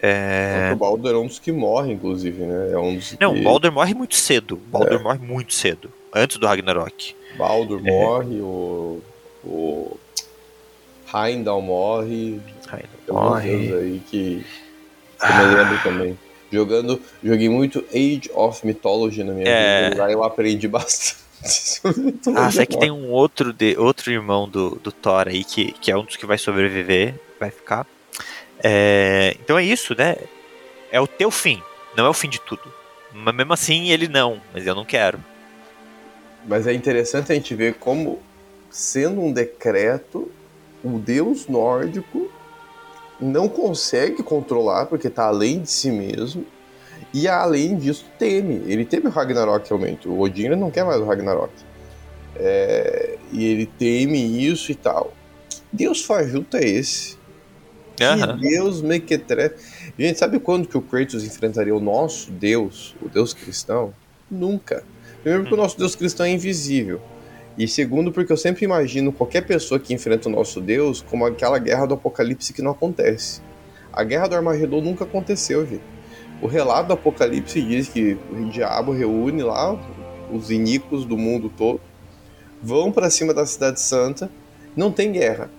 [0.01, 0.71] É...
[0.73, 2.73] O Baldur é um dos que morre, inclusive, né?
[2.73, 3.41] É um dos Não, que...
[3.41, 4.55] o Baldur morre muito cedo.
[4.55, 5.03] O Baldur É.
[5.03, 5.93] morre muito cedo.
[6.15, 7.15] Antes do Ragnarok.
[7.37, 7.91] Baldur É.
[7.91, 9.03] morre, o.
[9.45, 9.99] O.
[11.15, 12.41] Heimdall morre.
[13.09, 13.51] Alguns morre.
[13.75, 14.45] aí que.
[15.21, 16.19] que eu me lembro também.
[16.53, 17.01] Jogando.
[17.23, 19.89] Joguei muito Age of Mythology na minha É.
[19.91, 20.03] vida.
[20.03, 21.17] Lá eu aprendi bastante.
[21.45, 25.73] sobre Ah, sei que tem um outro, de, outro irmão do, do Thor aí que,
[25.73, 27.87] que é um dos que vai sobreviver, vai ficar.
[28.63, 30.17] É, então é isso, né?
[30.91, 31.63] É o teu fim,
[31.97, 32.63] não é o fim de tudo.
[33.13, 35.19] Mas mesmo assim ele não, mas eu não quero.
[36.47, 38.21] Mas é interessante a gente ver como,
[38.71, 40.31] sendo um decreto,
[40.97, 42.31] o deus nórdico
[43.21, 46.47] não consegue controlar, porque está além de si mesmo,
[47.13, 48.63] e além disso teme.
[48.67, 50.09] Ele teme o Ragnarok realmente.
[50.09, 51.53] O Odin não quer mais o Ragnarok.
[52.37, 55.13] É, e ele teme isso e tal.
[55.73, 57.17] Deus fajuto é esse?
[58.01, 58.39] Aham.
[58.39, 59.93] Que Deus mequetrefe.
[59.99, 63.93] Gente, sabe quando que o Kratos enfrentaria o nosso Deus, o Deus cristão?
[64.31, 64.85] Nunca.
[65.23, 67.01] Primeiro porque o nosso Deus cristão é invisível.
[67.59, 71.59] E segundo porque eu sempre imagino qualquer pessoa que enfrenta o nosso Deus como aquela
[71.59, 73.43] guerra do Apocalipse que não acontece.
[73.93, 75.83] A guerra do Armagedon nunca aconteceu, gente.
[76.41, 79.77] O relato do Apocalipse diz que o diabo reúne lá
[80.33, 81.81] os iníquos do mundo todo,
[82.63, 84.31] vão para cima da cidade santa,
[84.77, 85.51] não tem guerra.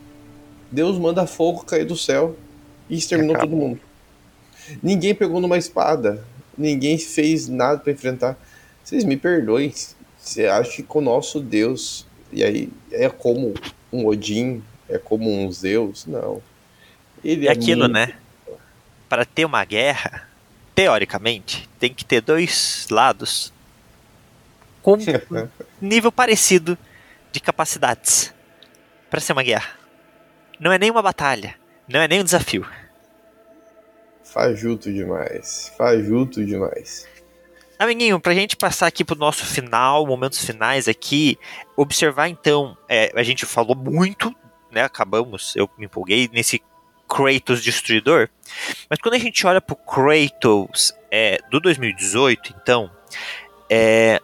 [0.72, 2.38] Deus manda fogo cair do céu
[2.90, 3.82] e exterminou todo mundo.
[4.82, 6.24] Ninguém pegou numa espada,
[6.58, 8.38] ninguém fez nada para enfrentar.
[8.84, 9.74] Vocês me perdoem,
[10.30, 13.54] você acha que o nosso Deus, e aí é como
[13.92, 16.06] um Odin, é como um Zeus?
[16.06, 16.42] Não.
[17.24, 18.14] Ele É aquilo, muito- né?
[19.10, 20.28] Para ter uma guerra,
[20.76, 23.52] teoricamente, tem que ter dois lados
[24.84, 24.98] com
[25.82, 26.78] nível parecido
[27.32, 28.32] de capacidades
[29.10, 29.72] para ser uma guerra.
[30.60, 31.56] Não é nem uma batalha,
[31.88, 32.68] não é nem um desafio.
[34.24, 37.08] Fajuto demais, fajuto demais.
[37.80, 41.40] Amiguinho, pra gente passar aqui pro nosso final, momentos finais aqui,
[41.78, 44.36] observar então, é, a gente falou muito,
[44.70, 46.62] né, acabamos, eu me empolguei nesse
[47.08, 48.28] Kratos Destruidor,
[48.90, 52.92] mas quando a gente olha pro Kratos é, do 2018, então,
[53.70, 54.20] é,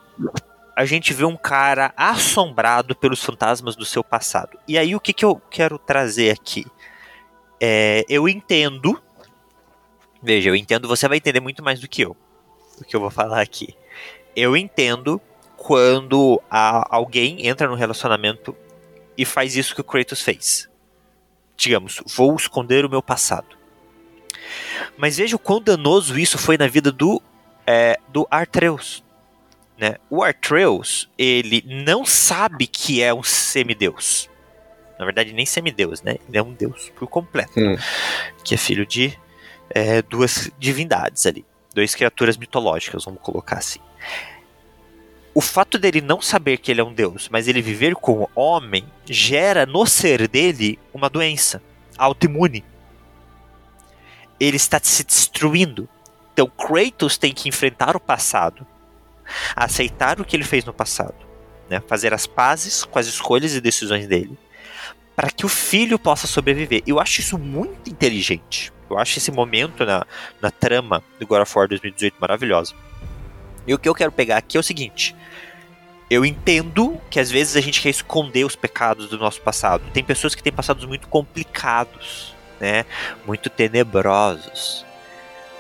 [0.75, 4.59] a gente vê um cara assombrado pelos fantasmas do seu passado.
[4.67, 6.65] E aí o que, que eu quero trazer aqui?
[7.61, 9.01] É, eu entendo,
[10.21, 12.17] veja, eu entendo, você vai entender muito mais do que eu
[12.79, 13.75] o que eu vou falar aqui.
[14.35, 15.19] Eu entendo
[15.57, 18.55] quando a- alguém entra no relacionamento
[19.17, 20.69] e faz isso que o Kratos fez.
[21.57, 23.55] Digamos, vou esconder o meu passado.
[24.97, 27.21] Mas veja o quão danoso isso foi na vida do,
[27.65, 29.03] é, do Artreus.
[29.77, 29.95] Né?
[30.09, 34.29] O Artreus, ele não sabe que é um semideus.
[34.97, 36.15] Na verdade, nem semideus, né?
[36.27, 37.59] Ele é um deus por completo.
[37.59, 37.75] Hum.
[38.45, 39.17] Que é filho de,
[39.69, 41.43] é, duas divindades ali,
[41.75, 43.79] duas criaturas mitológicas, vamos colocar assim.
[45.33, 48.85] O fato dele não saber que ele é um deus, mas ele viver como homem,
[49.05, 51.61] gera no ser dele uma doença
[51.97, 52.63] autoimune.
[54.39, 55.89] Ele está se destruindo.
[56.31, 58.65] Então Kratos tem que enfrentar o passado,
[59.53, 61.15] aceitar o que ele fez no passado,
[61.69, 61.81] né?
[61.85, 64.37] fazer as pazes com as escolhas e decisões dele,
[65.15, 66.83] para que o filho possa sobreviver.
[66.85, 68.71] Eu acho isso muito inteligente.
[68.89, 70.05] Eu acho esse momento na,
[70.41, 72.75] na trama do God of War 2018 maravilhoso.
[73.65, 75.15] E o que eu quero pegar aqui é o seguinte:
[76.09, 79.83] eu entendo que às vezes a gente quer esconder os pecados do nosso passado.
[79.91, 82.85] Tem pessoas que têm passados muito complicados, né?
[83.25, 84.85] Muito tenebrosos.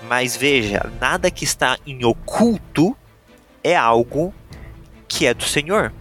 [0.03, 2.95] Mas veja, nada que está em oculto
[3.63, 4.33] é algo
[5.07, 5.91] que é do Senhor.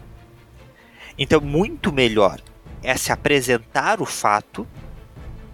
[1.16, 2.38] Então, muito melhor
[2.84, 4.66] é se apresentar o fato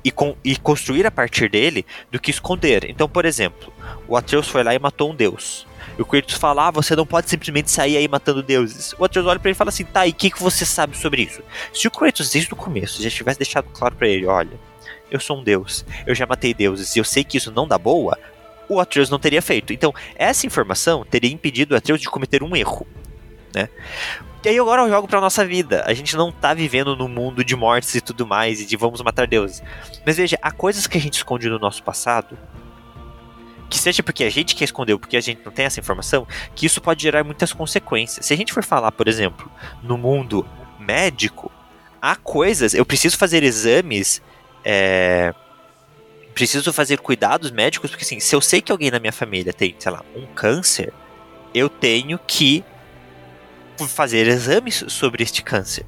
[0.04, 0.12] e,
[0.44, 2.88] e construir a partir dele do que esconder.
[2.88, 3.72] Então, por exemplo,
[4.08, 5.66] o Atreus foi lá e matou um deus.
[5.98, 8.94] E o Kratos fala, ah, você não pode simplesmente sair aí matando deuses.
[8.98, 10.96] O Atreus olha pra ele e fala assim, tá, e o que, que você sabe
[10.96, 11.42] sobre isso?
[11.72, 14.58] Se o Kratos desde o começo já tivesse deixado claro para ele, olha,
[15.10, 17.78] eu sou um deus, eu já matei deuses e eu sei que isso não dá
[17.78, 18.18] boa,
[18.68, 19.72] o Atreus não teria feito.
[19.72, 22.86] Então, essa informação teria impedido o Atreus de cometer um erro,
[23.54, 23.68] né?
[24.42, 25.84] E aí agora eu jogo pra nossa vida.
[25.86, 29.02] A gente não tá vivendo num mundo de mortes e tudo mais, e de vamos
[29.02, 29.62] matar deuses.
[30.04, 32.38] Mas veja, há coisas que a gente esconde no nosso passado,
[33.68, 36.64] que seja porque a gente quer esconder porque a gente não tem essa informação, que
[36.64, 38.26] isso pode gerar muitas consequências.
[38.26, 39.50] Se a gente for falar, por exemplo,
[39.82, 40.46] no mundo
[40.78, 41.52] médico,
[42.00, 42.72] há coisas.
[42.72, 44.22] Eu preciso fazer exames.
[44.64, 45.34] É,
[46.34, 49.74] preciso fazer cuidados médicos, porque assim, se eu sei que alguém na minha família tem,
[49.78, 50.92] sei lá, um câncer,
[51.54, 52.64] eu tenho que
[53.88, 55.84] fazer exames sobre este câncer.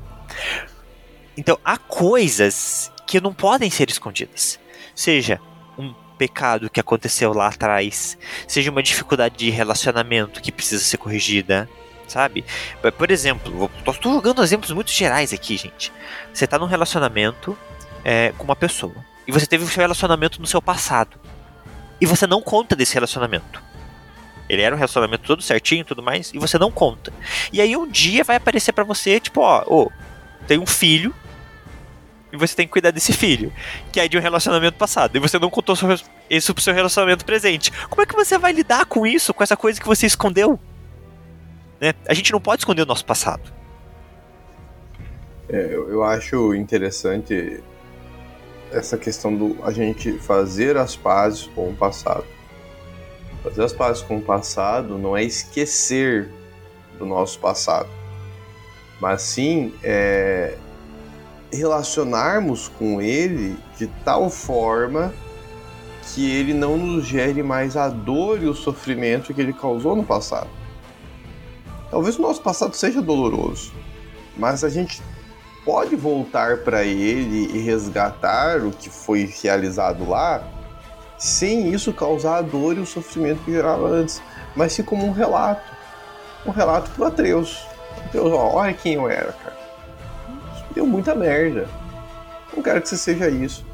[1.36, 4.58] Então, há coisas que não podem ser escondidas.
[4.94, 5.40] Seja
[5.78, 8.16] um pecado que aconteceu lá atrás,
[8.46, 11.68] seja uma dificuldade de relacionamento que precisa ser corrigida,
[12.06, 12.44] sabe?
[12.96, 15.92] Por exemplo, estou jogando exemplos muito gerais aqui, gente.
[16.32, 17.56] Você está num relacionamento
[18.04, 18.94] é, com uma pessoa
[19.26, 21.18] e você teve um relacionamento no seu passado
[22.00, 23.62] e você não conta desse relacionamento.
[24.52, 27.10] Ele era um relacionamento todo certinho e tudo mais, e você não conta.
[27.50, 29.90] E aí um dia vai aparecer para você, tipo, ó, oh,
[30.46, 31.14] tem um filho,
[32.30, 33.50] e você tem que cuidar desse filho,
[33.90, 35.74] que é de um relacionamento passado, e você não contou
[36.28, 37.72] isso pro seu relacionamento presente.
[37.88, 40.60] Como é que você vai lidar com isso, com essa coisa que você escondeu?
[41.80, 41.94] Né?
[42.06, 43.50] A gente não pode esconder o nosso passado.
[45.48, 47.62] É, eu, eu acho interessante
[48.70, 52.24] essa questão do a gente fazer as pazes com o passado.
[53.42, 56.30] Fazer as pazes com o passado não é esquecer
[56.98, 57.88] do nosso passado,
[59.00, 60.56] mas sim é
[61.52, 65.12] relacionarmos com ele de tal forma
[66.02, 70.04] que ele não nos gere mais a dor e o sofrimento que ele causou no
[70.04, 70.48] passado.
[71.90, 73.72] Talvez o nosso passado seja doloroso,
[74.36, 75.02] mas a gente
[75.64, 80.42] pode voltar para ele e resgatar o que foi realizado lá
[81.22, 84.20] sem isso causar a dor e o sofrimento que gerava antes,
[84.56, 85.62] mas sim como um relato.
[86.44, 87.64] Um relato pro Atreus.
[88.06, 89.56] Atreus, ó, olha quem eu era, cara.
[90.52, 91.68] Isso deu muita merda.
[92.52, 93.64] Não quero que você seja isso.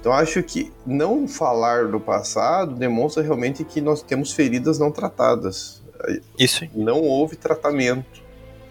[0.00, 5.80] Então acho que não falar do passado demonstra realmente que nós temos feridas não tratadas.
[6.36, 6.66] Isso.
[6.74, 8.20] Não houve tratamento,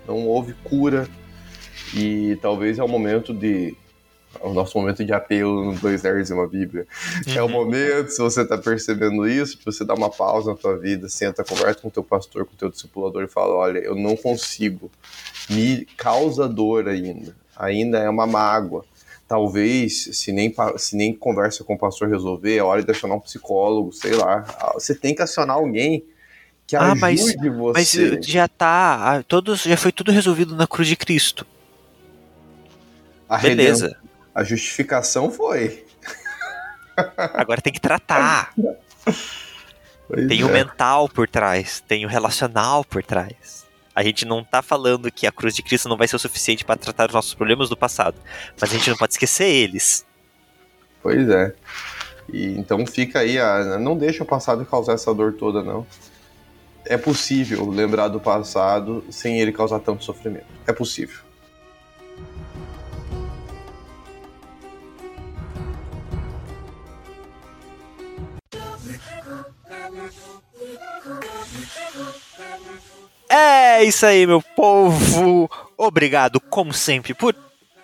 [0.06, 1.08] não houve cura.
[1.94, 3.78] E talvez é o momento de
[4.42, 6.88] o nosso momento de apelo no Dois Nerds e uma Bíblia.
[7.28, 7.52] É o uhum.
[7.52, 11.82] momento, se você está percebendo isso, você dá uma pausa na tua vida, senta, conversa
[11.82, 14.92] com o teu pastor, com o teu discipulador e fala, olha, eu não consigo,
[15.50, 18.86] me causa dor ainda, ainda é uma mágoa.
[19.28, 23.22] Talvez, se nem, se nem conversa com o pastor resolver, é hora de acionar um
[23.22, 24.46] psicólogo, sei lá.
[24.76, 26.06] Você tem que acionar alguém
[26.68, 28.12] que ah, ajude mas, você.
[28.12, 31.46] Mas já tá, todos, já foi tudo resolvido na cruz de Cristo.
[33.28, 33.98] A Beleza.
[34.36, 35.86] A justificação foi.
[37.18, 38.54] Agora tem que tratar.
[40.08, 40.46] Pois tem é.
[40.46, 43.66] o mental por trás, tem o relacional por trás.
[43.96, 46.66] A gente não tá falando que a cruz de Cristo não vai ser o suficiente
[46.66, 48.18] para tratar os nossos problemas do passado,
[48.60, 50.06] mas a gente não pode esquecer eles.
[51.02, 51.56] Pois é.
[52.32, 55.88] E então fica aí, a, não deixa o passado causar essa dor toda, não.
[56.86, 60.46] É possível lembrar do passado sem ele causar tanto sofrimento.
[60.68, 61.24] É possível.
[73.38, 75.52] É isso aí, meu povo.
[75.78, 77.36] Obrigado, como sempre, por,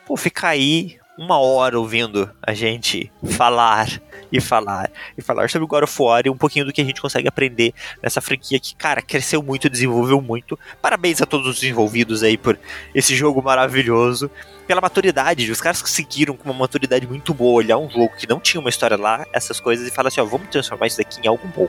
[0.07, 5.83] por ficar aí uma hora ouvindo a gente falar e falar e falar sobre God
[5.83, 9.01] of War e um pouquinho do que a gente consegue aprender nessa franquia que, cara,
[9.01, 10.57] cresceu muito, desenvolveu muito.
[10.81, 12.57] Parabéns a todos os envolvidos aí por
[12.95, 14.31] esse jogo maravilhoso,
[14.65, 18.39] pela maturidade, os caras conseguiram com uma maturidade muito boa olhar um jogo que não
[18.39, 21.27] tinha uma história lá, essas coisas e falar assim, ó, vamos transformar isso daqui em
[21.27, 21.67] algo bom.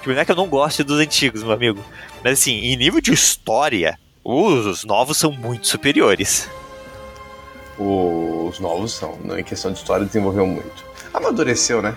[0.00, 1.82] Que não é que eu não gosto dos antigos, meu amigo,
[2.24, 6.48] mas assim, em nível de história, os novos são muito superiores.
[7.78, 9.40] Os novos são, né?
[9.40, 10.84] em questão de história, desenvolveu muito.
[11.12, 11.94] Amadureceu, né?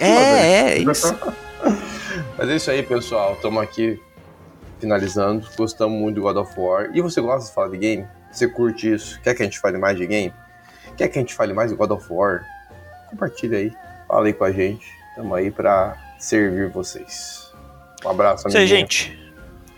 [0.00, 1.16] É, é, isso.
[2.36, 3.34] Mas é isso aí, pessoal.
[3.34, 4.00] Estamos aqui
[4.80, 5.48] finalizando.
[5.56, 6.90] Gostamos muito do God of War.
[6.92, 8.04] E você gosta de falar de game?
[8.32, 9.20] Você curte isso?
[9.20, 10.34] Quer que a gente fale mais de game?
[10.96, 12.44] Quer que a gente fale mais de God of War?
[13.10, 13.72] Compartilha aí.
[14.08, 14.84] Fala aí com a gente.
[15.10, 17.52] Estamos aí para servir vocês.
[18.04, 18.48] Um abraço, amigo.
[18.48, 19.21] Isso aí, gente.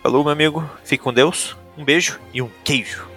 [0.05, 0.69] Falou, meu amigo.
[0.83, 1.57] Fique com Deus.
[1.75, 3.14] Um beijo e um queijo.